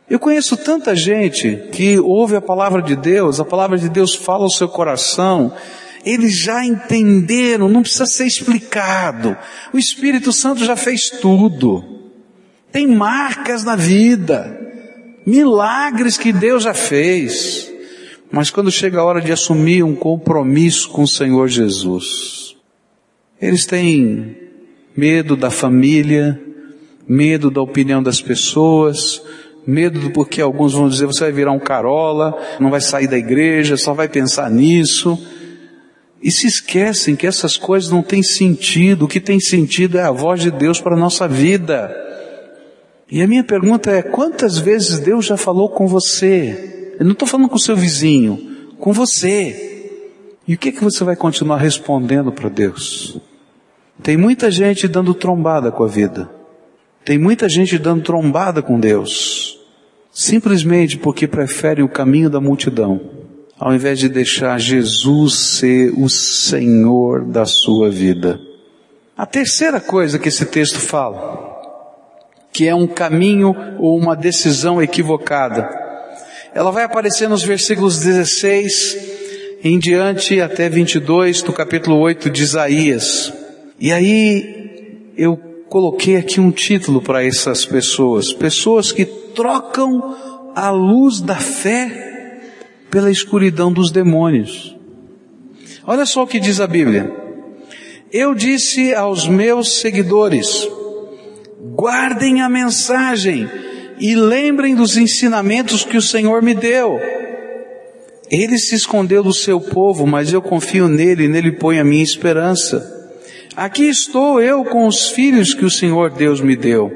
[0.09, 4.43] Eu conheço tanta gente que ouve a palavra de Deus, a palavra de Deus fala
[4.43, 5.53] ao seu coração,
[6.05, 9.37] eles já entenderam, não precisa ser explicado.
[9.71, 11.83] O Espírito Santo já fez tudo.
[12.71, 14.59] Tem marcas na vida,
[15.25, 17.72] milagres que Deus já fez.
[18.35, 22.57] Mas quando chega a hora de assumir um compromisso com o Senhor Jesus,
[23.39, 24.35] eles têm
[24.97, 26.41] medo da família,
[27.07, 29.21] medo da opinião das pessoas,
[29.67, 33.19] medo do porque alguns vão dizer você vai virar um carola, não vai sair da
[33.19, 35.15] igreja, só vai pensar nisso.
[36.19, 40.11] E se esquecem que essas coisas não têm sentido, o que tem sentido é a
[40.11, 41.95] voz de Deus para a nossa vida.
[43.11, 46.72] E a minha pergunta é, quantas vezes Deus já falou com você?
[46.99, 49.71] Eu não estou falando com o seu vizinho, com você.
[50.47, 53.17] E o que, que você vai continuar respondendo para Deus?
[54.01, 56.29] Tem muita gente dando trombada com a vida.
[57.05, 59.59] Tem muita gente dando trombada com Deus.
[60.11, 63.01] Simplesmente porque preferem o caminho da multidão,
[63.59, 68.39] ao invés de deixar Jesus ser o Senhor da sua vida.
[69.17, 71.51] A terceira coisa que esse texto fala,
[72.51, 75.82] que é um caminho ou uma decisão equivocada,
[76.53, 78.97] ela vai aparecer nos versículos 16
[79.63, 83.33] em diante até 22 do capítulo 8 de Isaías.
[83.79, 85.35] E aí eu
[85.67, 90.15] coloquei aqui um título para essas pessoas, pessoas que trocam
[90.55, 92.41] a luz da fé
[92.91, 94.75] pela escuridão dos demônios.
[95.87, 97.11] Olha só o que diz a Bíblia.
[98.11, 100.67] Eu disse aos meus seguidores,
[101.75, 103.49] guardem a mensagem
[104.03, 106.99] e lembrem dos ensinamentos que o Senhor me deu.
[108.29, 112.03] Ele se escondeu do seu povo, mas eu confio nele e nele ponho a minha
[112.03, 113.15] esperança.
[113.55, 116.91] Aqui estou eu com os filhos que o Senhor Deus me deu.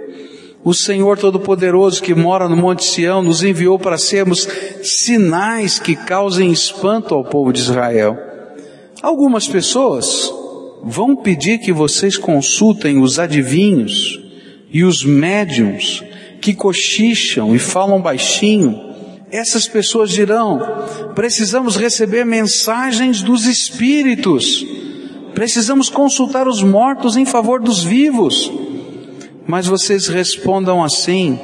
[0.65, 4.46] O Senhor Todo-Poderoso que mora no Monte Sião nos enviou para sermos
[4.84, 8.17] sinais que causem espanto ao povo de Israel.
[9.02, 10.30] Algumas pessoas
[10.84, 14.20] vão pedir que vocês consultem os adivinhos
[14.70, 16.04] e os médiums
[16.48, 18.80] que cochicham e falam baixinho.
[19.32, 20.60] Essas pessoas dirão:
[21.16, 24.66] precisamos receber mensagens dos Espíritos
[25.38, 28.52] Precisamos consultar os mortos em favor dos vivos.
[29.46, 31.38] Mas vocês respondam assim: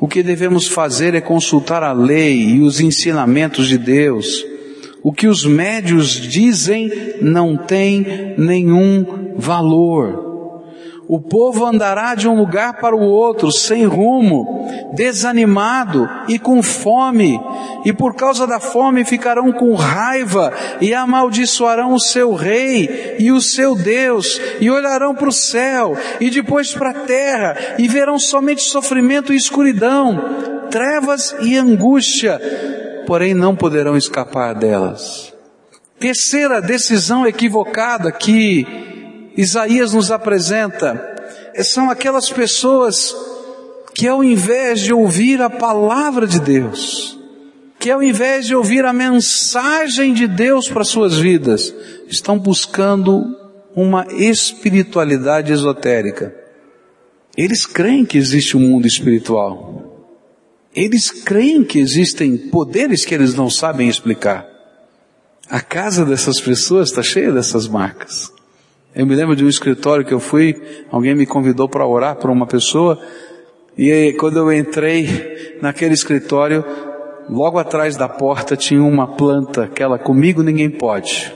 [0.00, 4.44] o que devemos fazer é consultar a lei e os ensinamentos de Deus.
[5.00, 6.90] O que os médios dizem
[7.22, 10.25] não tem nenhum valor.
[11.08, 17.40] O povo andará de um lugar para o outro, sem rumo, desanimado e com fome,
[17.84, 23.40] e por causa da fome ficarão com raiva e amaldiçoarão o seu rei e o
[23.40, 28.62] seu Deus, e olharão para o céu e depois para a terra, e verão somente
[28.62, 32.40] sofrimento e escuridão, trevas e angústia,
[33.06, 35.32] porém não poderão escapar delas.
[36.00, 38.85] Terceira decisão equivocada que
[39.36, 41.14] Isaías nos apresenta
[41.62, 43.14] são aquelas pessoas
[43.94, 47.18] que ao invés de ouvir a palavra de Deus,
[47.78, 51.74] que ao invés de ouvir a mensagem de Deus para suas vidas,
[52.08, 53.34] estão buscando
[53.74, 56.34] uma espiritualidade esotérica.
[57.36, 60.08] Eles creem que existe um mundo espiritual.
[60.74, 64.46] Eles creem que existem poderes que eles não sabem explicar.
[65.48, 68.35] A casa dessas pessoas está cheia dessas marcas.
[68.96, 70.56] Eu me lembro de um escritório que eu fui,
[70.90, 72.98] alguém me convidou para orar para uma pessoa,
[73.76, 76.64] e aí, quando eu entrei naquele escritório,
[77.28, 81.30] logo atrás da porta tinha uma planta, aquela comigo ninguém pode.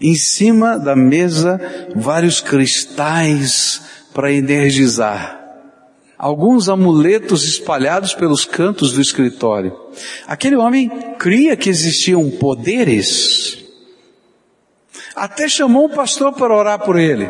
[0.00, 1.60] Em cima da mesa,
[1.96, 3.82] vários cristais
[4.14, 5.36] para energizar.
[6.16, 9.76] Alguns amuletos espalhados pelos cantos do escritório.
[10.28, 10.88] Aquele homem
[11.18, 13.67] cria que existiam poderes
[15.18, 17.28] até chamou um pastor para orar por ele.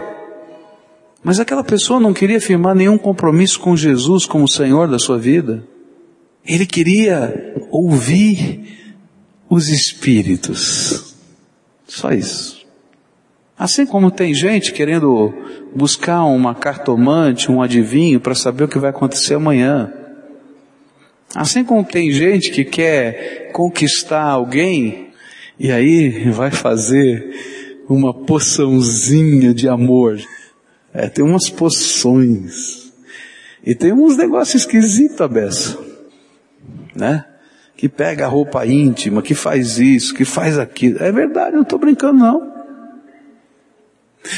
[1.22, 5.64] Mas aquela pessoa não queria firmar nenhum compromisso com Jesus como Senhor da sua vida.
[6.46, 8.94] Ele queria ouvir
[9.48, 11.14] os Espíritos.
[11.86, 12.66] Só isso.
[13.58, 15.34] Assim como tem gente querendo
[15.74, 19.92] buscar uma cartomante, um adivinho para saber o que vai acontecer amanhã.
[21.34, 25.08] Assim como tem gente que quer conquistar alguém
[25.58, 27.57] e aí vai fazer
[27.88, 30.18] uma poçãozinha de amor.
[30.92, 32.92] É, tem umas poções.
[33.64, 35.78] E tem uns negócios esquisitos, a beça.
[36.94, 37.24] Né?
[37.76, 41.02] Que pega a roupa íntima, que faz isso, que faz aquilo.
[41.02, 42.58] É verdade, não estou brincando não.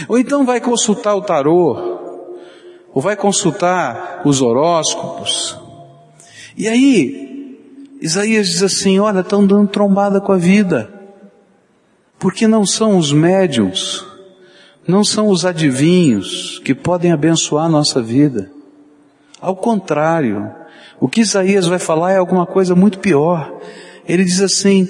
[0.09, 1.99] Ou então vai consultar o tarô,
[2.93, 5.59] ou vai consultar os horóscopos.
[6.57, 7.59] E aí,
[8.01, 11.00] Isaías diz assim: olha, estão dando trombada com a vida.
[12.21, 14.05] Porque não são os médiums,
[14.87, 18.53] não são os adivinhos que podem abençoar a nossa vida.
[19.41, 20.49] Ao contrário,
[21.01, 23.59] o que Isaías vai falar é alguma coisa muito pior.
[24.07, 24.87] Ele diz assim,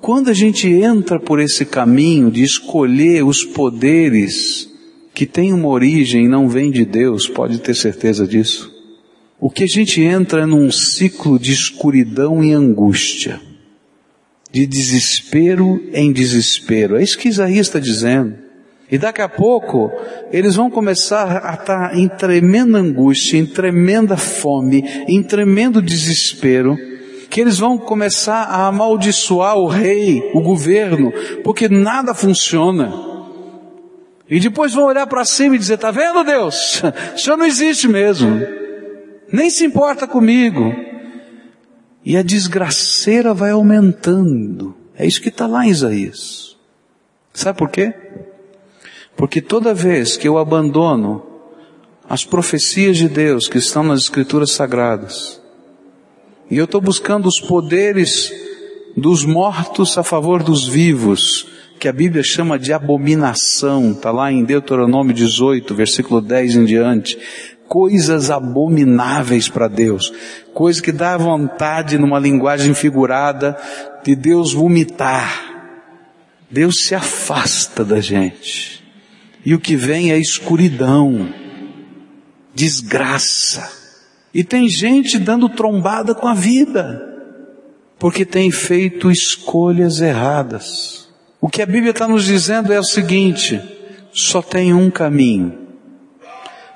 [0.00, 4.70] quando a gente entra por esse caminho de escolher os poderes
[5.12, 8.72] que têm uma origem e não vêm de Deus, pode ter certeza disso.
[9.40, 13.40] O que a gente entra é num ciclo de escuridão e angústia,
[14.52, 16.96] de desespero em desespero.
[16.96, 18.34] É isso que Isaías está dizendo.
[18.90, 19.92] E daqui a pouco,
[20.32, 26.76] eles vão começar a estar em tremenda angústia, em tremenda fome, em tremendo desespero,
[27.28, 31.12] que eles vão começar a amaldiçoar o rei, o governo,
[31.44, 32.92] porque nada funciona.
[34.28, 36.82] E depois vão olhar para cima e dizer, tá vendo Deus?
[37.14, 38.40] O Senhor não existe mesmo.
[39.32, 40.89] Nem se importa comigo.
[42.04, 44.74] E a desgraceira vai aumentando.
[44.96, 46.56] É isso que está lá em Isaías.
[47.32, 47.94] Sabe por quê?
[49.16, 51.26] Porque toda vez que eu abandono
[52.08, 55.40] as profecias de Deus que estão nas Escrituras Sagradas,
[56.50, 58.32] e eu estou buscando os poderes
[58.96, 61.46] dos mortos a favor dos vivos,
[61.78, 67.18] que a Bíblia chama de abominação, está lá em Deuteronômio 18, versículo 10 em diante.
[67.70, 70.12] Coisas abomináveis para Deus,
[70.52, 73.56] coisa que dá vontade, numa linguagem figurada,
[74.02, 75.50] de Deus vomitar.
[76.50, 78.82] Deus se afasta da gente.
[79.44, 81.32] E o que vem é escuridão,
[82.52, 83.70] desgraça.
[84.34, 87.00] E tem gente dando trombada com a vida,
[88.00, 91.08] porque tem feito escolhas erradas.
[91.40, 93.60] O que a Bíblia está nos dizendo é o seguinte:
[94.12, 95.69] só tem um caminho,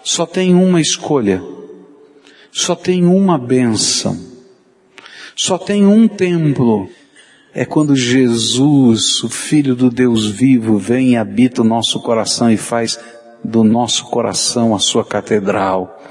[0.04, 1.42] só tem uma escolha,
[2.52, 4.16] só tem uma bênção,
[5.34, 6.90] só tem um templo.
[7.54, 12.56] É quando Jesus, o Filho do Deus vivo, vem e habita o nosso coração e
[12.56, 12.98] faz
[13.42, 16.02] do nosso coração a sua catedral.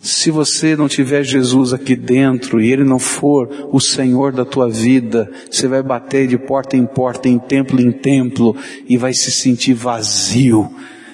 [0.00, 4.70] Se você não tiver Jesus aqui dentro e Ele não for o Senhor da tua
[4.70, 8.56] vida, você vai bater de porta em porta, em templo em templo
[8.88, 10.72] e vai se sentir vazio,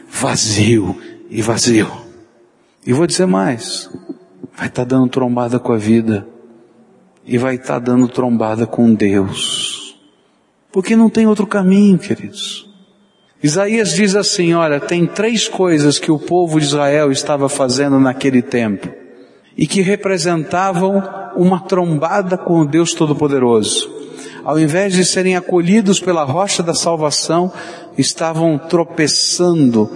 [0.08, 1.90] vazio e vazio.
[2.86, 3.90] E vou dizer mais,
[4.56, 6.26] vai estar tá dando trombada com a vida
[7.24, 9.98] e vai estar tá dando trombada com Deus.
[10.70, 12.68] Porque não tem outro caminho, queridos.
[13.42, 18.40] Isaías diz assim, olha, tem três coisas que o povo de Israel estava fazendo naquele
[18.40, 18.88] tempo
[19.56, 21.02] e que representavam
[21.36, 23.92] uma trombada com o Deus Todo-Poderoso.
[24.44, 27.52] Ao invés de serem acolhidos pela rocha da salvação,
[27.96, 29.90] estavam tropeçando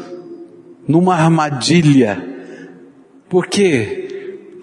[0.88, 2.26] numa armadilha.
[3.28, 4.08] Por quê?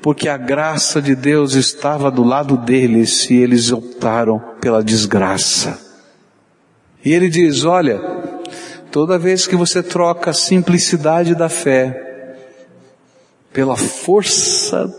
[0.05, 5.79] porque a graça de Deus estava do lado deles e eles optaram pela desgraça.
[7.03, 7.99] E ele diz: Olha,
[8.91, 12.37] toda vez que você troca a simplicidade da fé
[13.51, 14.93] pela força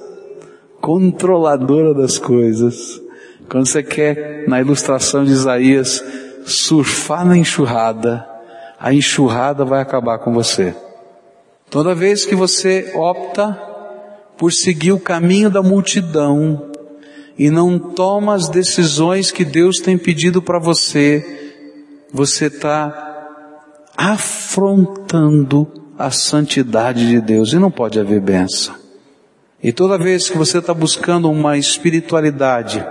[0.81, 3.01] controladora das coisas,
[3.49, 6.03] quando você quer, na ilustração de Isaías,
[6.45, 8.27] surfar na enxurrada,
[8.77, 10.75] a enxurrada vai acabar com você.
[11.69, 13.53] Toda vez que você opta
[14.39, 16.71] por seguir o caminho da multidão
[17.39, 21.25] e não toma as decisões que Deus tem pedido para você,
[22.13, 23.03] você está
[23.97, 25.67] afrontando
[25.99, 28.75] a santidade de Deus e não pode haver benção.
[29.63, 32.87] E toda vez que você está buscando uma espiritualidade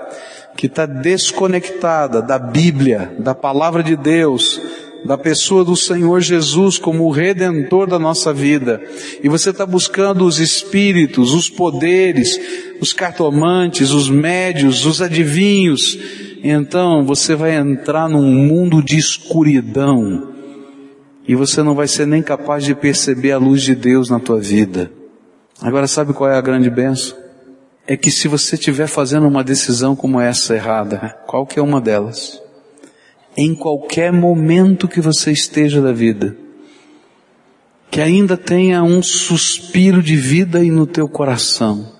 [0.57, 4.59] que está desconectada da Bíblia, da palavra de Deus,
[5.05, 8.81] da pessoa do Senhor Jesus como o redentor da nossa vida,
[9.23, 12.39] e você está buscando os espíritos, os poderes,
[12.81, 15.97] os cartomantes, os médios, os adivinhos,
[16.43, 20.33] então você vai entrar num mundo de escuridão,
[21.27, 24.39] e você não vai ser nem capaz de perceber a luz de Deus na tua
[24.39, 24.91] vida.
[25.61, 27.17] Agora sabe qual é a grande benção?
[27.87, 31.79] É que se você estiver fazendo uma decisão como essa errada, qual que é uma
[31.79, 32.41] delas?
[33.37, 36.35] Em qualquer momento que você esteja da vida.
[37.91, 41.93] Que ainda tenha um suspiro de vida aí no teu coração.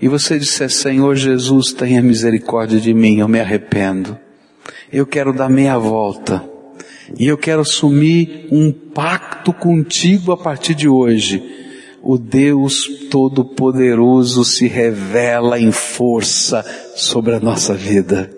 [0.00, 4.18] E você disser, Senhor Jesus, tenha misericórdia de mim, eu me arrependo.
[4.92, 6.44] Eu quero dar meia volta.
[7.18, 11.42] E eu quero assumir um pacto contigo a partir de hoje.
[12.02, 18.35] O Deus Todo-Poderoso se revela em força sobre a nossa vida.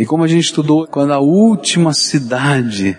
[0.00, 2.96] E como a gente estudou, quando a última cidade,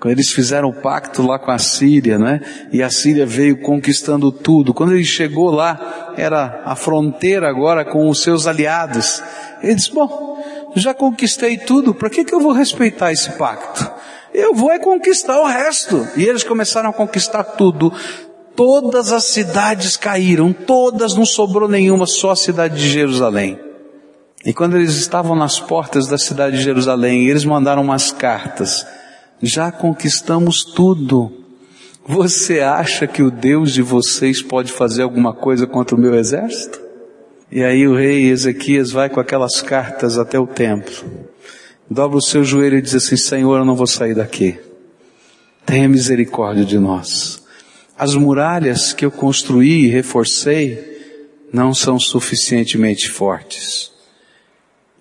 [0.00, 2.40] Quando eles fizeram o pacto lá com a Síria, né?
[2.72, 4.74] E a Síria veio conquistando tudo.
[4.74, 9.22] Quando ele chegou lá, era a fronteira agora com os seus aliados.
[9.62, 10.42] Ele disse, bom,
[10.74, 13.88] já conquistei tudo, para que que eu vou respeitar esse pacto?
[14.34, 16.04] Eu vou é conquistar o resto.
[16.16, 17.92] E eles começaram a conquistar tudo.
[18.56, 23.69] Todas as cidades caíram, todas, não sobrou nenhuma, só a cidade de Jerusalém.
[24.44, 28.86] E quando eles estavam nas portas da cidade de Jerusalém, eles mandaram umas cartas
[29.42, 31.32] já conquistamos tudo.
[32.06, 36.80] Você acha que o Deus de vocês pode fazer alguma coisa contra o meu exército?
[37.50, 41.28] E aí o rei Ezequias vai com aquelas cartas até o templo.
[41.88, 44.58] Dobra o seu joelho e diz assim, Senhor, eu não vou sair daqui.
[45.66, 47.42] Tenha misericórdia de nós.
[47.98, 50.88] As muralhas que eu construí e reforcei
[51.52, 53.90] não são suficientemente fortes.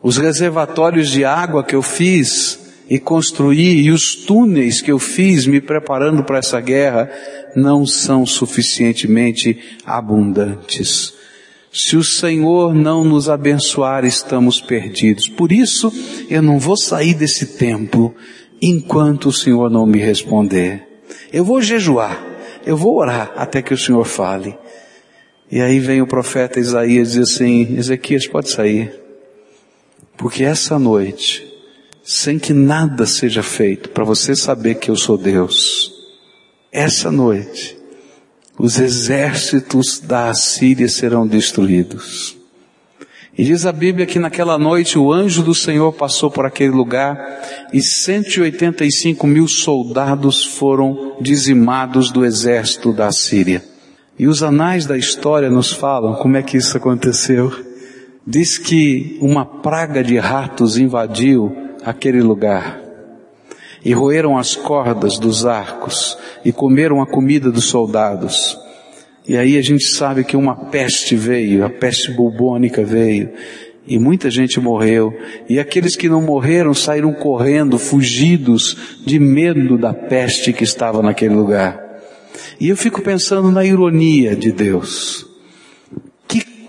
[0.01, 5.45] Os reservatórios de água que eu fiz e construí, e os túneis que eu fiz
[5.45, 7.11] me preparando para essa guerra
[7.55, 11.13] não são suficientemente abundantes.
[11.71, 15.27] Se o Senhor não nos abençoar, estamos perdidos.
[15.27, 15.93] Por isso,
[16.29, 18.15] eu não vou sair desse templo
[18.59, 20.83] enquanto o Senhor não me responder.
[21.31, 22.19] Eu vou jejuar,
[22.65, 24.57] eu vou orar até que o Senhor fale.
[25.51, 28.91] E aí vem o profeta Isaías e diz assim, Ezequias pode sair,
[30.19, 31.47] porque essa noite
[32.03, 35.93] sem que nada seja feito para você saber que eu sou Deus.
[36.71, 37.77] Essa noite,
[38.57, 42.35] os exércitos da Assíria serão destruídos.
[43.37, 47.69] E diz a Bíblia que naquela noite o anjo do Senhor passou por aquele lugar
[47.71, 53.63] e 185 mil soldados foram dizimados do exército da Síria.
[54.17, 57.68] E os anais da história nos falam como é que isso aconteceu.
[58.31, 61.51] Diz que uma praga de ratos invadiu
[61.83, 62.79] aquele lugar
[63.83, 66.15] e roeram as cordas dos arcos
[66.45, 68.55] e comeram a comida dos soldados.
[69.27, 73.31] E aí a gente sabe que uma peste veio, a peste bubônica veio,
[73.87, 75.11] e muita gente morreu,
[75.49, 81.33] e aqueles que não morreram saíram correndo, fugidos de medo da peste que estava naquele
[81.33, 81.83] lugar.
[82.59, 85.28] E eu fico pensando na ironia de Deus.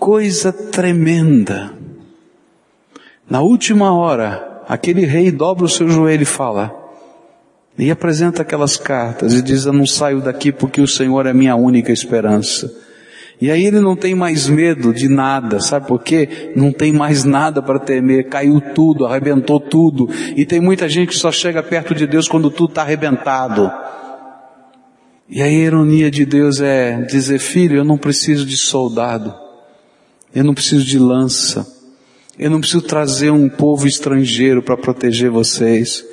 [0.01, 1.73] Coisa tremenda.
[3.29, 6.73] Na última hora, aquele rei dobra o seu joelho e fala,
[7.77, 11.55] e apresenta aquelas cartas e diz, eu não saio daqui porque o Senhor é minha
[11.55, 12.73] única esperança.
[13.39, 16.51] E aí ele não tem mais medo de nada, sabe por quê?
[16.55, 20.09] Não tem mais nada para temer, caiu tudo, arrebentou tudo.
[20.35, 23.71] E tem muita gente que só chega perto de Deus quando tudo está arrebentado.
[25.29, 29.31] E a ironia de Deus é dizer, filho, eu não preciso de soldado,
[30.33, 31.67] eu não preciso de lança,
[32.39, 36.03] eu não preciso trazer um povo estrangeiro para proteger vocês.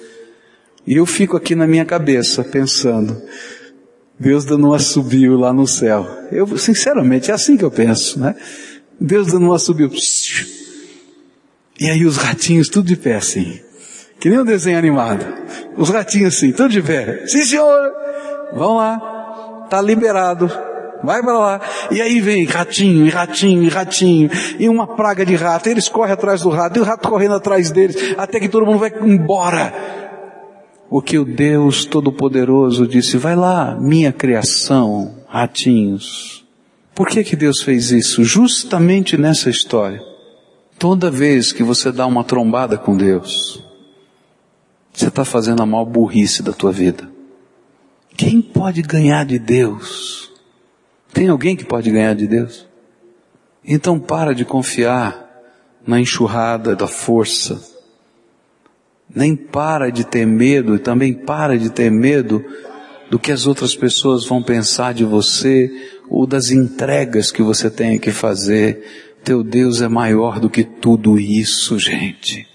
[0.86, 3.20] E eu fico aqui na minha cabeça pensando,
[4.18, 6.06] Deus dando um assobio lá no céu.
[6.32, 8.34] Eu, sinceramente, é assim que eu penso, né?
[9.00, 9.90] Deus dando um assobio.
[11.78, 13.60] E aí os ratinhos tudo de pé assim.
[14.18, 15.24] Que nem um desenho animado.
[15.76, 17.26] Os ratinhos assim, tudo de pé.
[17.26, 17.92] Sim senhor!
[18.52, 19.66] Vão lá.
[19.70, 20.50] Tá liberado.
[21.02, 21.60] Vai para lá.
[21.90, 25.68] E aí vem ratinho, e ratinho, e ratinho, e uma praga de rato.
[25.68, 28.78] Eles correm atrás do rato, e o rato correndo atrás deles, até que todo mundo
[28.78, 29.72] vai embora.
[30.90, 36.44] O que o Deus Todo-Poderoso disse, vai lá, minha criação, ratinhos.
[36.94, 38.24] Por que que Deus fez isso?
[38.24, 40.02] Justamente nessa história.
[40.78, 43.62] Toda vez que você dá uma trombada com Deus,
[44.92, 47.08] você está fazendo a maior burrice da tua vida.
[48.16, 50.27] Quem pode ganhar de Deus?
[51.12, 52.66] Tem alguém que pode ganhar de Deus?
[53.64, 55.28] Então para de confiar
[55.86, 57.60] na enxurrada da força.
[59.14, 62.44] Nem para de ter medo e também para de ter medo
[63.10, 65.70] do que as outras pessoas vão pensar de você
[66.10, 69.16] ou das entregas que você tem que fazer.
[69.24, 72.46] Teu Deus é maior do que tudo isso, gente.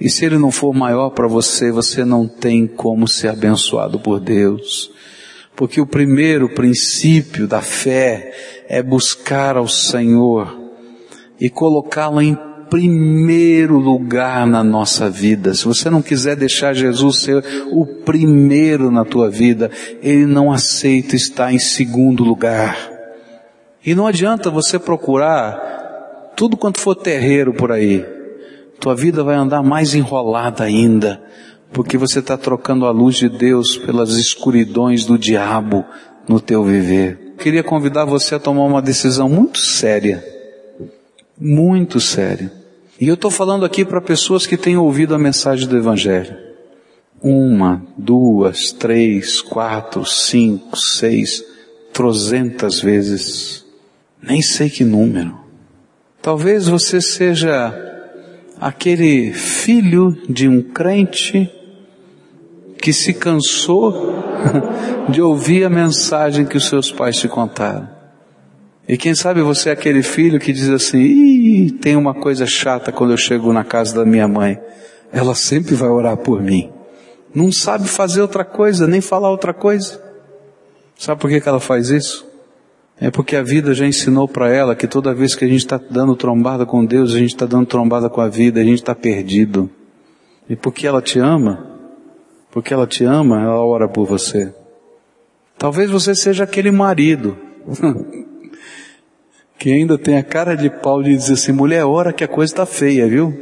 [0.00, 4.20] E se Ele não for maior para você, você não tem como ser abençoado por
[4.20, 4.90] Deus.
[5.54, 8.32] Porque o primeiro princípio da fé
[8.68, 10.58] é buscar ao Senhor
[11.38, 12.36] e colocá-lo em
[12.70, 15.54] primeiro lugar na nossa vida.
[15.54, 19.70] Se você não quiser deixar Jesus ser o primeiro na tua vida,
[20.02, 22.90] Ele não aceita estar em segundo lugar.
[23.84, 28.06] E não adianta você procurar tudo quanto for terreiro por aí.
[28.80, 31.20] Tua vida vai andar mais enrolada ainda
[31.72, 35.84] porque você está trocando a luz de Deus pelas escuridões do diabo
[36.28, 37.34] no teu viver.
[37.38, 40.24] Queria convidar você a tomar uma decisão muito séria,
[41.38, 42.52] muito séria.
[43.00, 46.36] E eu estou falando aqui para pessoas que têm ouvido a mensagem do Evangelho.
[47.24, 51.44] uma, duas, três, quatro, cinco, seis,
[51.92, 53.64] trozentas vezes.
[54.20, 55.36] Nem sei que número.
[56.20, 57.72] Talvez você seja
[58.60, 61.50] aquele filho de um crente
[62.82, 64.12] que se cansou
[65.08, 67.88] de ouvir a mensagem que os seus pais te contaram.
[68.88, 72.90] E quem sabe você é aquele filho que diz assim, Ih, tem uma coisa chata
[72.90, 74.58] quando eu chego na casa da minha mãe.
[75.12, 76.70] Ela sempre vai orar por mim.
[77.32, 80.02] Não sabe fazer outra coisa, nem falar outra coisa.
[80.98, 82.26] Sabe por que, que ela faz isso?
[83.00, 85.80] É porque a vida já ensinou para ela que toda vez que a gente está
[85.90, 88.94] dando trombada com Deus, a gente está dando trombada com a vida, a gente está
[88.94, 89.70] perdido.
[90.50, 91.71] E porque ela te ama,
[92.52, 94.54] porque ela te ama, ela ora por você.
[95.58, 97.36] Talvez você seja aquele marido
[99.58, 102.52] que ainda tem a cara de pau de dizer assim, mulher, ora que a coisa
[102.52, 103.32] está feia, viu?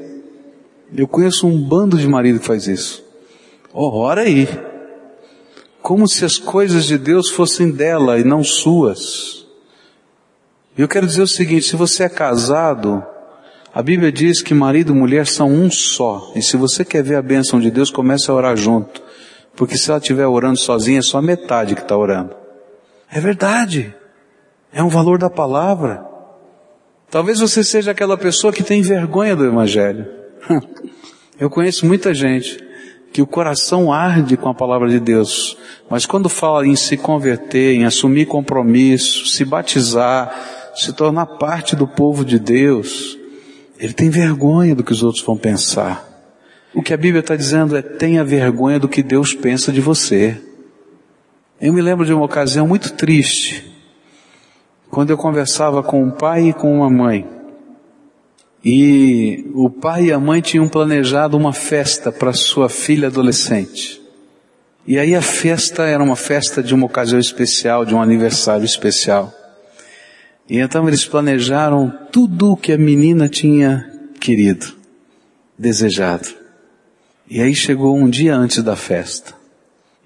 [0.96, 3.04] Eu conheço um bando de marido que faz isso.
[3.72, 4.48] Oh, ora aí.
[5.82, 9.46] Como se as coisas de Deus fossem dela e não suas.
[10.76, 13.04] Eu quero dizer o seguinte, se você é casado,
[13.72, 16.32] a Bíblia diz que marido e mulher são um só.
[16.34, 19.00] E se você quer ver a bênção de Deus, comece a orar junto.
[19.54, 22.34] Porque se ela estiver orando sozinha, é só metade que está orando.
[23.10, 23.94] É verdade.
[24.72, 26.04] É um valor da palavra.
[27.10, 30.06] Talvez você seja aquela pessoa que tem vergonha do Evangelho.
[31.38, 32.58] Eu conheço muita gente
[33.12, 35.56] que o coração arde com a palavra de Deus,
[35.88, 40.32] mas quando fala em se converter, em assumir compromisso, se batizar,
[40.76, 43.18] se tornar parte do povo de Deus,
[43.80, 46.06] ele tem vergonha do que os outros vão pensar.
[46.74, 50.38] O que a Bíblia está dizendo é tenha vergonha do que Deus pensa de você.
[51.58, 53.72] Eu me lembro de uma ocasião muito triste,
[54.90, 57.26] quando eu conversava com um pai e com uma mãe.
[58.62, 63.98] E o pai e a mãe tinham planejado uma festa para sua filha adolescente.
[64.86, 69.32] E aí a festa era uma festa de uma ocasião especial, de um aniversário especial.
[70.50, 73.88] E então eles planejaram tudo o que a menina tinha
[74.18, 74.74] querido,
[75.56, 76.28] desejado.
[77.28, 79.32] E aí chegou um dia antes da festa.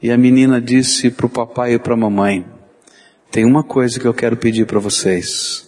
[0.03, 2.45] E a menina disse para o papai e para a mamãe,
[3.30, 5.66] tem uma coisa que eu quero pedir para vocês.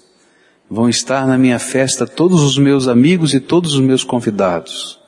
[0.69, 5.01] Vão estar na minha festa todos os meus amigos e todos os meus convidados.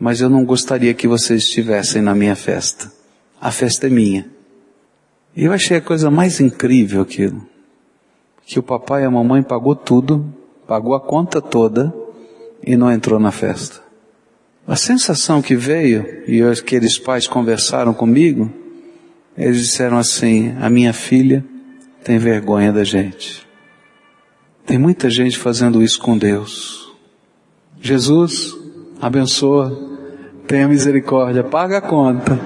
[0.00, 2.90] Mas eu não gostaria que vocês estivessem na minha festa.
[3.40, 4.28] A festa é minha.
[5.36, 7.46] E eu achei a coisa mais incrível aquilo
[8.48, 10.24] que o papai e a mamãe pagou tudo,
[10.66, 11.94] pagou a conta toda
[12.64, 13.82] e não entrou na festa.
[14.66, 18.50] A sensação que veio, e aqueles pais conversaram comigo,
[19.36, 21.44] eles disseram assim, a minha filha
[22.02, 23.46] tem vergonha da gente.
[24.64, 26.90] Tem muita gente fazendo isso com Deus.
[27.82, 28.56] Jesus,
[28.98, 29.78] abençoa,
[30.46, 32.40] tenha misericórdia, paga a conta.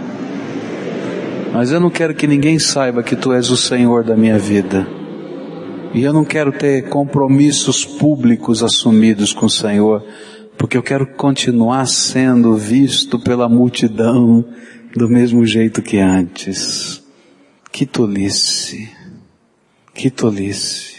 [1.53, 5.02] Mas eu não quero que ninguém saiba que tu és o Senhor da minha vida.
[5.95, 10.03] E eu não quero ter compromissos públicos assumidos com o Senhor,
[10.57, 14.43] porque eu quero continuar sendo visto pela multidão
[14.97, 17.03] do mesmo jeito que antes.
[17.71, 18.91] Que tolice.
[19.93, 20.95] Que tolice.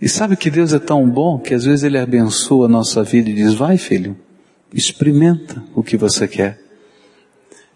[0.00, 3.30] E sabe que Deus é tão bom que às vezes Ele abençoa a nossa vida
[3.30, 4.14] e diz, vai filho,
[4.74, 6.60] experimenta o que você quer.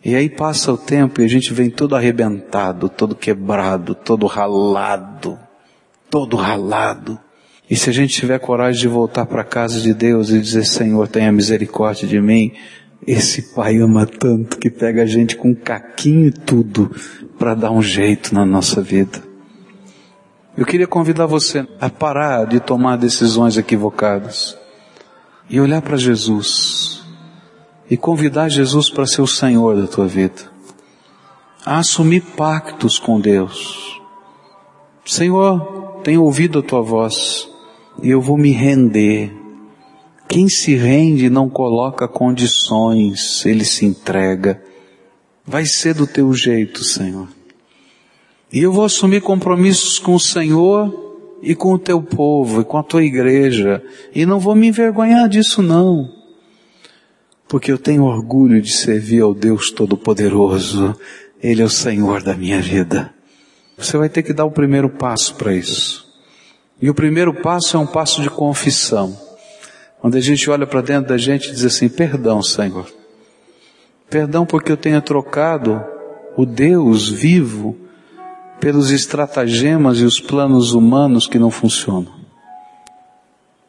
[0.04, 5.38] E aí passa o tempo e a gente vem todo arrebentado, todo quebrado, todo ralado
[6.10, 7.18] todo ralado.
[7.70, 10.64] E se a gente tiver coragem de voltar para a casa de Deus e dizer,
[10.64, 12.52] Senhor, tenha misericórdia de mim,
[13.06, 16.90] esse Pai ama tanto que pega a gente com caquinho e tudo
[17.38, 19.22] para dar um jeito na nossa vida.
[20.56, 24.58] Eu queria convidar você a parar de tomar decisões equivocadas
[25.48, 27.02] e olhar para Jesus
[27.88, 30.42] e convidar Jesus para ser o Senhor da tua vida,
[31.64, 34.00] a assumir pactos com Deus.
[35.04, 37.48] Senhor, tenho ouvido a tua voz
[38.02, 39.32] e eu vou me render.
[40.28, 44.62] Quem se rende não coloca condições, ele se entrega.
[45.44, 47.28] Vai ser do teu jeito, Senhor.
[48.52, 52.78] E eu vou assumir compromissos com o Senhor e com o teu povo e com
[52.78, 53.82] a tua igreja.
[54.14, 56.08] E não vou me envergonhar disso não.
[57.48, 60.94] Porque eu tenho orgulho de servir ao Deus Todo-Poderoso.
[61.42, 63.12] Ele é o Senhor da minha vida.
[63.80, 66.06] Você vai ter que dar o primeiro passo para isso.
[66.82, 69.16] E o primeiro passo é um passo de confissão.
[70.02, 72.86] Onde a gente olha para dentro da gente e diz assim, perdão Senhor.
[74.10, 75.82] Perdão porque eu tenha trocado
[76.36, 77.74] o Deus vivo
[78.60, 82.12] pelos estratagemas e os planos humanos que não funcionam.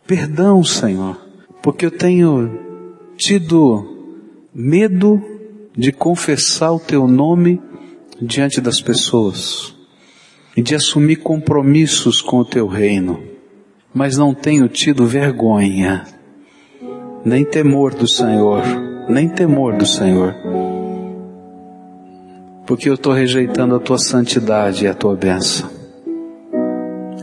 [0.05, 1.17] Perdão, Senhor,
[1.61, 2.59] porque eu tenho
[3.15, 4.17] tido
[4.53, 5.21] medo
[5.75, 7.61] de confessar o teu nome
[8.21, 9.79] diante das pessoas
[10.55, 13.21] e de assumir compromissos com o teu reino,
[13.93, 16.05] mas não tenho tido vergonha,
[17.23, 18.63] nem temor do Senhor,
[19.07, 20.35] nem temor do Senhor,
[22.65, 25.69] porque eu estou rejeitando a tua santidade e a tua bênção.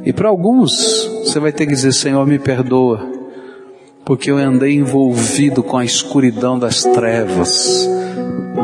[0.04, 3.06] E para alguns, você vai ter que dizer: Senhor, me perdoa,
[4.04, 7.86] porque eu andei envolvido com a escuridão das trevas,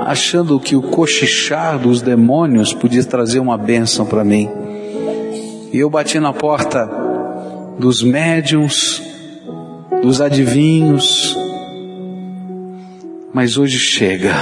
[0.04, 4.48] achando que o cochichar dos demônios podia trazer uma bênção para mim.
[5.72, 6.88] E eu bati na porta
[7.78, 9.02] dos médiums,
[10.02, 11.36] dos adivinhos,
[13.32, 14.34] mas hoje chega,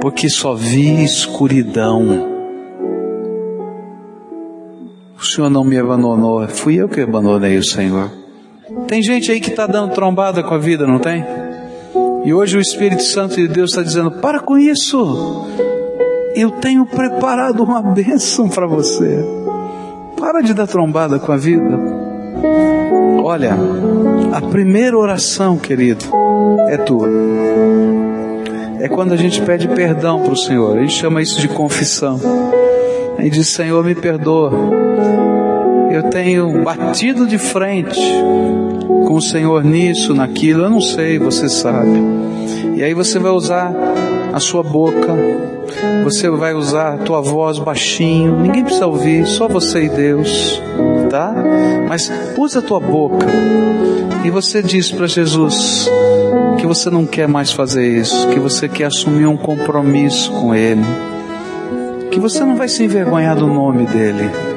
[0.00, 2.34] porque só vi escuridão.
[5.16, 8.10] O Senhor não me abandonou, fui eu que abandonei o Senhor.
[8.88, 11.24] Tem gente aí que está dando trombada com a vida, não tem?
[12.24, 15.46] E hoje o Espírito Santo de Deus está dizendo: para com isso.
[16.34, 19.24] Eu tenho preparado uma bênção para você.
[20.18, 21.78] Para de dar trombada com a vida.
[23.22, 23.56] Olha,
[24.32, 26.04] a primeira oração, querido,
[26.68, 27.08] é tua.
[28.80, 30.76] É quando a gente pede perdão para o Senhor.
[30.76, 32.18] A gente chama isso de confissão.
[33.18, 34.50] A gente diz: Senhor, me perdoa
[35.94, 38.00] eu tenho batido de frente
[39.06, 42.02] com o Senhor nisso, naquilo, eu não sei, você sabe.
[42.74, 43.72] E aí você vai usar
[44.32, 45.14] a sua boca,
[46.02, 50.60] você vai usar a tua voz baixinho, ninguém precisa ouvir, só você e Deus,
[51.08, 51.32] tá?
[51.88, 53.26] Mas usa a tua boca
[54.24, 55.88] e você diz para Jesus
[56.58, 60.82] que você não quer mais fazer isso, que você quer assumir um compromisso com Ele,
[62.10, 64.53] que você não vai se envergonhar do nome dEle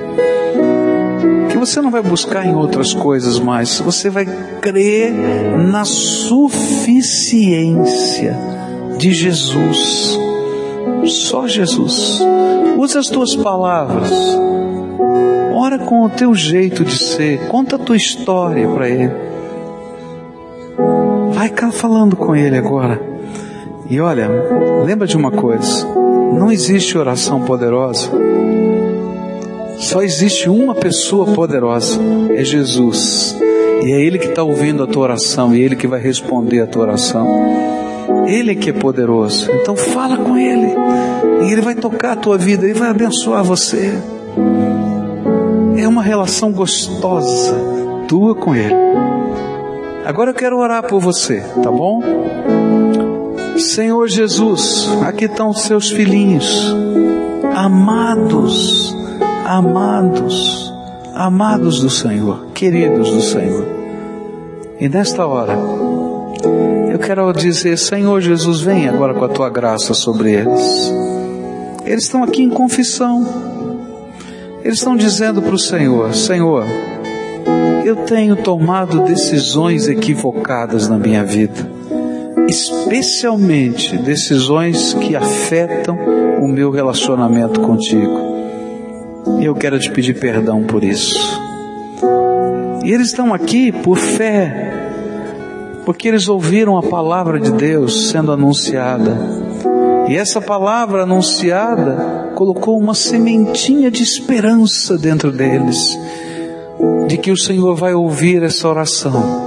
[1.57, 4.25] você não vai buscar em outras coisas mais, você vai
[4.61, 5.11] crer
[5.71, 7.37] na suficiência
[8.97, 10.19] de Jesus.
[11.05, 12.19] Só Jesus.
[12.77, 14.11] Usa as tuas palavras.
[15.53, 17.47] Ora com o teu jeito de ser.
[17.47, 19.11] Conta a tua história para Ele.
[21.31, 23.01] Vai cá falando com Ele agora.
[23.89, 24.29] E olha,
[24.85, 25.87] lembra de uma coisa:
[26.33, 28.11] não existe oração poderosa
[29.79, 31.99] só existe uma pessoa poderosa,
[32.35, 33.37] é Jesus.
[33.83, 36.67] E é Ele que está ouvindo a tua oração e Ele que vai responder a
[36.67, 37.27] tua oração.
[38.27, 39.49] Ele é que é poderoso.
[39.51, 40.73] Então fala com Ele.
[41.43, 43.93] E Ele vai tocar a tua vida, Ele vai abençoar você.
[45.77, 47.55] É uma relação gostosa,
[48.07, 48.75] tua com Ele.
[50.05, 52.01] Agora eu quero orar por você, tá bom?
[53.57, 56.73] Senhor Jesus, aqui estão os seus filhinhos,
[57.55, 58.96] amados
[59.47, 60.73] amados,
[61.15, 63.65] amados do Senhor, queridos do Senhor.
[64.77, 65.57] E nesta hora,
[66.91, 70.91] eu quero dizer, Senhor Jesus, vem agora com a tua graça sobre eles.
[71.85, 73.25] Eles estão aqui em confissão.
[74.65, 76.65] Eles estão dizendo para o Senhor: Senhor,
[77.85, 81.71] eu tenho tomado decisões equivocadas na minha vida,
[82.49, 85.97] especialmente decisões que afetam
[86.41, 88.26] o meu relacionamento contigo.
[89.39, 91.41] E eu quero te pedir perdão por isso.
[92.83, 94.73] E eles estão aqui por fé,
[95.85, 99.17] porque eles ouviram a palavra de Deus sendo anunciada.
[100.07, 105.97] E essa palavra anunciada colocou uma sementinha de esperança dentro deles,
[107.07, 109.46] de que o Senhor vai ouvir essa oração,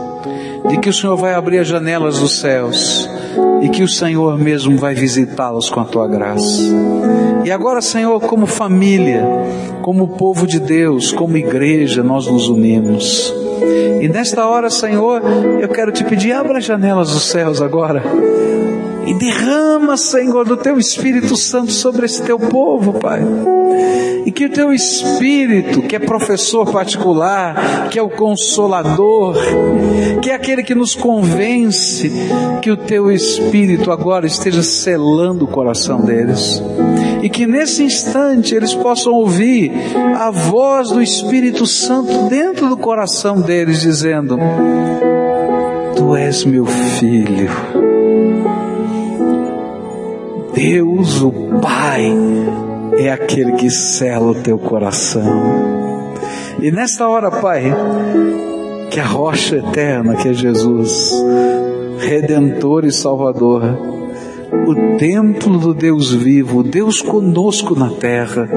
[0.68, 3.08] de que o Senhor vai abrir as janelas dos céus
[3.62, 6.62] e que o Senhor mesmo vai visitá-los com a tua graça.
[7.44, 9.26] E agora, Senhor, como família,
[9.82, 13.32] como povo de Deus, como igreja, nós nos unimos.
[14.00, 15.22] E nesta hora, Senhor,
[15.60, 18.02] eu quero te pedir, abra as janelas dos céus agora.
[19.10, 23.20] E derrama, Senhor, do teu Espírito Santo sobre esse teu povo, Pai.
[24.24, 29.34] E que o teu Espírito, que é professor particular, que é o consolador,
[30.22, 32.08] que é aquele que nos convence,
[32.62, 36.62] que o teu Espírito agora esteja selando o coração deles.
[37.20, 39.72] E que nesse instante eles possam ouvir
[40.20, 44.38] a voz do Espírito Santo dentro do coração deles, dizendo:
[45.96, 47.89] Tu és meu filho.
[50.54, 52.12] Deus, o Pai,
[52.98, 56.12] é aquele que sela o teu coração.
[56.60, 57.72] E nesta hora, Pai,
[58.90, 61.12] que a rocha eterna, que é Jesus,
[61.98, 63.62] Redentor e Salvador,
[64.66, 68.48] o templo do Deus vivo, Deus conosco na terra,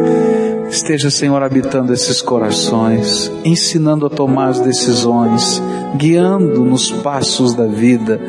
[0.70, 5.62] esteja, Senhor, habitando esses corações, ensinando a tomar as decisões,
[5.96, 8.20] guiando nos passos da vida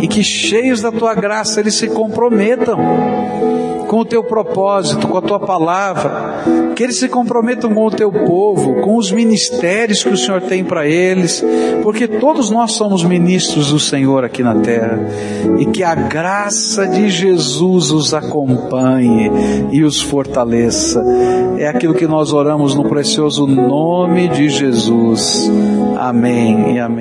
[0.00, 2.78] e que cheios da tua graça eles se comprometam
[3.88, 6.44] com o teu propósito, com a tua palavra,
[6.76, 10.62] que eles se comprometam com o teu povo, com os ministérios que o Senhor tem
[10.62, 11.42] para eles,
[11.82, 15.00] porque todos nós somos ministros do Senhor aqui na terra,
[15.58, 19.30] e que a graça de Jesus os acompanhe
[19.72, 21.02] e os fortaleça.
[21.56, 25.50] É aquilo que nós oramos no precioso nome de Jesus.
[25.98, 26.96] Amém e amém.